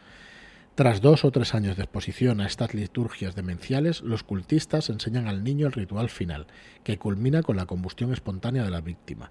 Tras 0.75 1.01
dos 1.03 1.25
o 1.25 1.31
tres 1.31 1.55
años 1.55 1.77
de 1.77 1.83
exposición 1.83 2.41
a 2.41 2.47
estas 2.47 2.73
liturgias 2.73 3.35
demenciales, 3.35 4.01
los 4.01 4.23
cultistas 4.23 4.89
enseñan 4.89 5.27
al 5.27 5.45
niño 5.45 5.67
el 5.67 5.73
ritual 5.73 6.09
final, 6.09 6.47
que 6.85 6.97
culmina 6.97 7.43
con 7.43 7.57
la 7.57 7.67
combustión 7.67 8.13
espontánea 8.13 8.65
de 8.65 8.71
la 8.71 8.81
víctima. 8.81 9.31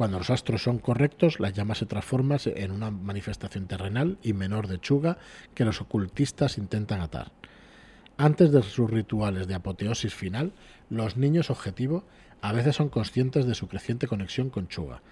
Cuando 0.00 0.16
los 0.16 0.30
astros 0.30 0.62
son 0.62 0.78
correctos, 0.78 1.40
la 1.40 1.50
llama 1.50 1.74
se 1.74 1.84
transforma 1.84 2.38
en 2.46 2.70
una 2.70 2.90
manifestación 2.90 3.66
terrenal 3.66 4.16
y 4.22 4.32
menor 4.32 4.66
de 4.66 4.80
chuga 4.80 5.18
que 5.54 5.66
los 5.66 5.82
ocultistas 5.82 6.56
intentan 6.56 7.02
atar. 7.02 7.32
Antes 8.16 8.50
de 8.50 8.62
sus 8.62 8.88
rituales 8.88 9.46
de 9.46 9.56
apoteosis 9.56 10.14
final, 10.14 10.54
los 10.88 11.18
niños 11.18 11.50
objetivo 11.50 12.04
a 12.40 12.54
veces 12.54 12.76
son 12.76 12.88
conscientes 12.88 13.44
de 13.44 13.54
su 13.54 13.68
creciente 13.68 14.06
conexión 14.06 14.48
con 14.48 14.68
Chuga. 14.68 15.02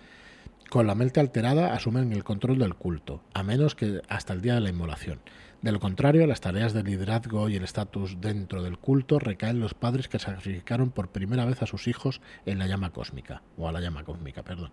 Con 0.68 0.86
la 0.86 0.94
mente 0.94 1.18
alterada 1.18 1.72
asumen 1.72 2.12
el 2.12 2.24
control 2.24 2.58
del 2.58 2.74
culto, 2.74 3.22
a 3.32 3.42
menos 3.42 3.74
que 3.74 4.02
hasta 4.08 4.34
el 4.34 4.42
día 4.42 4.54
de 4.54 4.60
la 4.60 4.68
inmolación. 4.68 5.18
De 5.62 5.72
lo 5.72 5.80
contrario, 5.80 6.26
las 6.26 6.42
tareas 6.42 6.74
de 6.74 6.82
liderazgo 6.82 7.48
y 7.48 7.56
el 7.56 7.64
estatus 7.64 8.20
dentro 8.20 8.62
del 8.62 8.76
culto 8.76 9.18
recaen 9.18 9.56
en 9.56 9.62
los 9.62 9.72
padres 9.72 10.08
que 10.08 10.18
sacrificaron 10.18 10.90
por 10.90 11.08
primera 11.08 11.46
vez 11.46 11.62
a 11.62 11.66
sus 11.66 11.88
hijos 11.88 12.20
en 12.44 12.58
la 12.58 12.66
llama 12.66 12.90
cósmica, 12.90 13.40
o 13.56 13.66
a 13.66 13.72
la 13.72 13.80
llama 13.80 14.04
cósmica, 14.04 14.42
perdón. 14.42 14.70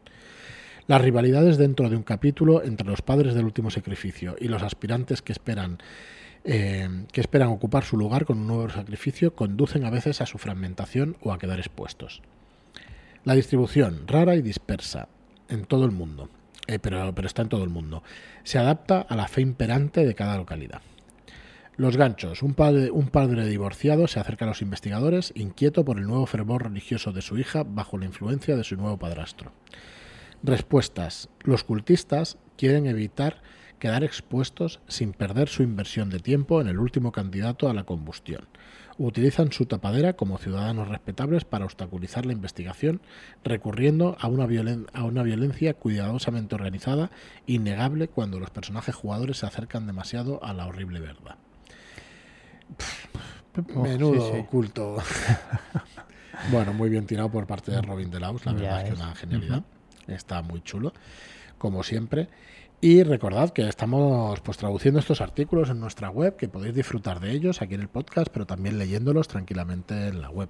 Las 0.86 1.02
rivalidades 1.02 1.58
dentro 1.58 1.90
de 1.90 1.96
un 1.96 2.04
capítulo 2.04 2.62
entre 2.62 2.88
los 2.88 3.02
padres 3.02 3.34
del 3.34 3.46
último 3.46 3.72
sacrificio 3.72 4.36
y 4.38 4.50
los 4.50 4.64
aspirantes 4.64 5.22
que 5.22 5.32
esperan 5.32 5.78
eh, 6.44 6.90
que 7.12 7.22
esperan 7.22 7.48
ocupar 7.48 7.86
su 7.86 7.98
lugar 7.98 8.26
con 8.26 8.38
un 8.38 8.48
nuevo 8.48 8.70
sacrificio 8.70 9.34
conducen 9.34 9.86
a 9.86 9.90
veces 9.90 10.20
a 10.20 10.26
su 10.26 10.38
fragmentación 10.38 11.16
o 11.22 11.32
a 11.32 11.40
quedar 11.40 11.58
expuestos. 11.58 12.22
La 13.24 13.34
distribución, 13.34 14.08
rara 14.08 14.36
y 14.36 14.44
dispersa 14.44 15.08
en 15.50 15.66
todo 15.66 15.86
el 15.86 15.92
mundo, 15.92 16.30
eh, 16.68 16.80
pero, 16.80 17.14
pero 17.14 17.28
está 17.28 17.42
en 17.42 17.50
todo 17.50 17.64
el 17.64 17.70
mundo. 17.70 18.04
Se 18.44 18.58
adapta 18.58 19.02
a 19.02 19.16
la 19.16 19.28
fe 19.28 19.42
imperante 19.42 20.06
de 20.06 20.16
cada 20.16 20.38
localidad. 20.38 20.82
Los 21.78 21.98
ganchos. 21.98 22.42
Un 22.42 22.56
un 22.94 23.08
padre 23.10 23.48
divorciado 23.48 24.08
se 24.08 24.20
acerca 24.20 24.46
a 24.46 24.48
los 24.48 24.62
investigadores, 24.62 25.34
inquieto 25.36 25.84
por 25.84 25.98
el 25.98 26.08
nuevo 26.08 26.26
fervor 26.26 26.64
religioso 26.64 27.12
de 27.12 27.22
su 27.22 27.38
hija 27.38 27.64
bajo 27.68 27.98
la 27.98 28.06
influencia 28.06 28.56
de 28.56 28.64
su 28.64 28.78
nuevo 28.78 28.98
padrastro. 28.98 29.52
Respuestas. 30.42 31.28
Los 31.44 31.66
cultistas 31.66 32.38
quieren 32.58 32.86
evitar 32.86 33.42
quedar 33.80 34.06
expuestos 34.06 34.80
sin 34.88 35.12
perder 35.12 35.50
su 35.50 35.64
inversión 35.64 36.10
de 36.10 36.20
tiempo 36.20 36.62
en 36.62 36.68
el 36.68 36.80
último 36.80 37.12
candidato 37.12 37.70
a 37.70 37.74
la 37.74 37.84
combustión 37.84 38.48
utilizan 38.98 39.52
su 39.52 39.66
tapadera 39.66 40.14
como 40.14 40.38
ciudadanos 40.38 40.88
respetables 40.88 41.44
para 41.44 41.66
obstaculizar 41.66 42.26
la 42.26 42.34
investigación, 42.34 43.02
recurriendo 43.44 44.18
a 44.20 44.28
una, 44.28 44.48
a 44.94 45.04
una 45.04 45.24
violencia 45.24 45.74
cuidadosamente 45.74 46.56
organizada, 46.56 47.12
innegable 47.46 48.08
cuando 48.08 48.40
los 48.40 48.50
personajes 48.50 48.96
jugadores 48.96 49.38
se 49.38 49.46
acercan 49.46 49.88
demasiado 49.88 50.44
a 50.44 50.54
la 50.54 50.68
horrible 50.68 51.00
verdad. 51.00 51.36
Oh, 53.74 53.84
menudo 53.84 54.34
oculto. 54.34 54.98
bueno, 56.52 56.74
muy 56.74 56.90
bien 56.90 57.06
tirado 57.06 57.30
por 57.30 57.48
parte 57.48 57.72
de 57.72 57.82
Robin 57.82 58.10
Delaus, 58.10 58.46
la 58.46 58.54
verdad 58.54 58.82
es 58.82 58.90
que 58.90 58.96
una 58.96 59.16
genialidad. 59.16 59.64
Está 60.08 60.42
muy 60.42 60.62
chulo, 60.62 60.94
como 61.58 61.84
siempre. 61.84 62.28
Y 62.82 63.04
recordad 63.04 63.52
que 63.52 63.68
estamos 63.68 64.42
pues 64.42 64.58
traduciendo 64.58 65.00
estos 65.00 65.22
artículos 65.22 65.70
en 65.70 65.80
nuestra 65.80 66.10
web, 66.10 66.36
que 66.36 66.48
podéis 66.48 66.76
disfrutar 66.76 67.20
de 67.20 67.32
ellos 67.32 67.62
aquí 67.62 67.74
en 67.74 67.82
el 67.82 67.88
podcast, 67.88 68.28
pero 68.32 68.46
también 68.46 68.78
leyéndolos 68.78 69.28
tranquilamente 69.28 70.08
en 70.08 70.22
la 70.22 70.30
web. 70.30 70.50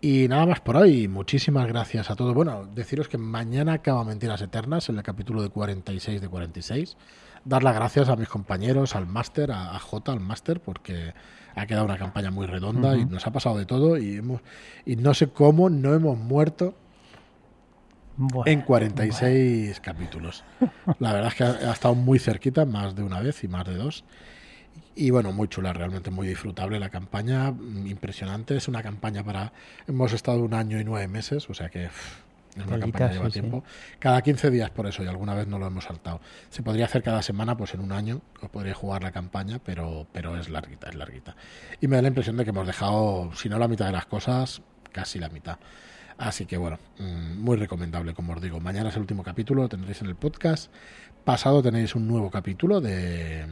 Y 0.00 0.28
nada 0.28 0.46
más 0.46 0.60
por 0.60 0.76
hoy. 0.76 1.08
Muchísimas 1.08 1.66
gracias 1.66 2.10
a 2.10 2.16
todos. 2.16 2.34
Bueno, 2.34 2.68
deciros 2.74 3.08
que 3.08 3.18
mañana 3.18 3.74
acaba 3.74 4.04
Mentiras 4.04 4.42
Eternas, 4.42 4.88
en 4.88 4.96
el 4.96 5.02
capítulo 5.02 5.42
de 5.42 5.48
46 5.48 6.20
de 6.20 6.28
46. 6.28 6.96
Dar 7.44 7.62
las 7.62 7.74
gracias 7.74 8.08
a 8.08 8.16
mis 8.16 8.28
compañeros, 8.28 8.94
al 8.94 9.06
máster, 9.06 9.52
a, 9.52 9.78
J, 9.78 10.12
al 10.12 10.20
máster, 10.20 10.60
porque 10.60 11.14
ha 11.54 11.66
quedado 11.66 11.84
una 11.84 11.96
campaña 11.96 12.30
muy 12.30 12.46
redonda 12.46 12.96
y 12.96 13.04
nos 13.04 13.26
ha 13.26 13.32
pasado 13.32 13.56
de 13.56 13.66
todo 13.66 13.96
y, 13.98 14.16
hemos, 14.16 14.42
y 14.84 14.96
no 14.96 15.14
sé 15.14 15.28
cómo 15.28 15.70
no 15.70 15.94
hemos 15.94 16.18
muerto 16.18 16.74
en 18.46 18.62
46 18.62 19.80
capítulos. 19.80 20.44
La 20.98 21.12
verdad 21.12 21.28
es 21.28 21.34
que 21.34 21.44
ha, 21.44 21.72
estado 21.72 21.94
muy 21.94 22.18
cerquita, 22.18 22.64
más 22.64 22.94
de 22.94 23.02
una 23.02 23.20
vez 23.20 23.42
y 23.44 23.48
más 23.48 23.66
de 23.66 23.74
dos. 23.74 24.04
Y 24.94 25.10
bueno, 25.10 25.32
muy 25.32 25.48
chula, 25.48 25.72
realmente 25.72 26.10
muy 26.10 26.26
disfrutable 26.26 26.78
la 26.80 26.88
campaña, 26.88 27.50
mm, 27.50 27.86
impresionante. 27.86 28.56
Es 28.56 28.68
una 28.68 28.82
campaña 28.82 29.22
para. 29.22 29.52
Hemos 29.86 30.12
estado 30.12 30.42
un 30.42 30.54
año 30.54 30.80
y 30.80 30.84
nueve 30.84 31.06
meses, 31.06 31.48
o 31.50 31.54
sea 31.54 31.68
que. 31.68 31.84
es 31.84 32.66
una 32.66 32.78
campaña 32.78 33.08
que 33.08 33.14
lleva 33.14 33.28
tiempo. 33.28 33.64
Cada 33.98 34.22
15 34.22 34.50
días 34.50 34.70
por 34.70 34.86
eso, 34.86 35.02
y 35.02 35.06
alguna 35.06 35.34
vez 35.34 35.46
no 35.46 35.58
lo 35.58 35.66
hemos 35.66 35.84
saltado. 35.84 36.22
Se 36.48 36.62
podría 36.62 36.86
hacer 36.86 37.02
cada 37.02 37.20
semana, 37.20 37.56
pues 37.56 37.74
en 37.74 37.80
un 37.80 37.92
año 37.92 38.22
os 38.40 38.48
podría 38.48 38.72
jugar 38.72 39.02
la 39.02 39.12
campaña, 39.12 39.60
pero, 39.62 40.06
pero 40.12 40.38
es 40.38 40.48
larguita, 40.48 40.88
es 40.88 40.94
larguita. 40.94 41.36
Y 41.82 41.88
me 41.88 41.96
da 41.96 42.02
la 42.02 42.08
impresión 42.08 42.38
de 42.38 42.44
que 42.44 42.50
hemos 42.50 42.66
dejado, 42.66 43.30
si 43.34 43.50
no 43.50 43.58
la 43.58 43.68
mitad 43.68 43.86
de 43.86 43.92
las 43.92 44.06
cosas, 44.06 44.62
casi 44.92 45.18
la 45.18 45.28
mitad. 45.28 45.58
Así 46.18 46.46
que 46.46 46.56
bueno, 46.56 46.78
mm, 46.98 47.38
muy 47.38 47.56
recomendable, 47.56 48.14
como 48.14 48.32
os 48.32 48.40
digo. 48.40 48.60
Mañana 48.60 48.88
es 48.88 48.96
el 48.96 49.02
último 49.02 49.22
capítulo, 49.22 49.62
lo 49.62 49.68
tendréis 49.68 50.00
en 50.00 50.08
el 50.08 50.16
podcast. 50.16 50.70
Pasado 51.24 51.62
tenéis 51.62 51.94
un 51.94 52.06
nuevo 52.08 52.30
capítulo 52.30 52.80
de, 52.80 53.44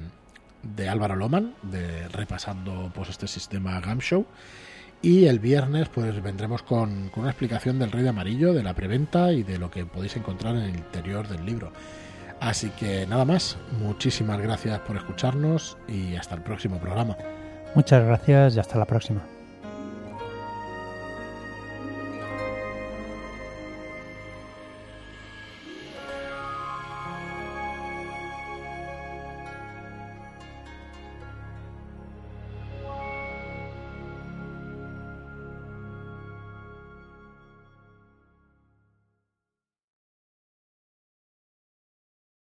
de 0.62 0.88
Álvaro 0.88 1.16
Loman, 1.16 1.54
de 1.62 2.08
repasando 2.08 2.90
pues 2.94 3.10
este 3.10 3.26
sistema 3.26 3.80
Gam 3.80 3.98
Show. 3.98 4.26
Y 5.02 5.26
el 5.26 5.38
viernes 5.38 5.90
pues 5.90 6.22
vendremos 6.22 6.62
con, 6.62 7.10
con, 7.10 7.24
una 7.24 7.30
explicación 7.30 7.78
del 7.78 7.92
Rey 7.92 8.02
de 8.02 8.08
Amarillo, 8.08 8.54
de 8.54 8.62
la 8.62 8.74
preventa 8.74 9.32
y 9.32 9.42
de 9.42 9.58
lo 9.58 9.70
que 9.70 9.84
podéis 9.84 10.16
encontrar 10.16 10.54
en 10.56 10.62
el 10.62 10.76
interior 10.76 11.28
del 11.28 11.44
libro. 11.44 11.72
Así 12.40 12.70
que 12.70 13.06
nada 13.06 13.24
más, 13.24 13.58
muchísimas 13.80 14.40
gracias 14.40 14.80
por 14.80 14.96
escucharnos 14.96 15.76
y 15.88 16.16
hasta 16.16 16.34
el 16.34 16.42
próximo 16.42 16.78
programa. 16.78 17.16
Muchas 17.74 18.04
gracias 18.04 18.56
y 18.56 18.60
hasta 18.60 18.78
la 18.78 18.86
próxima. 18.86 19.33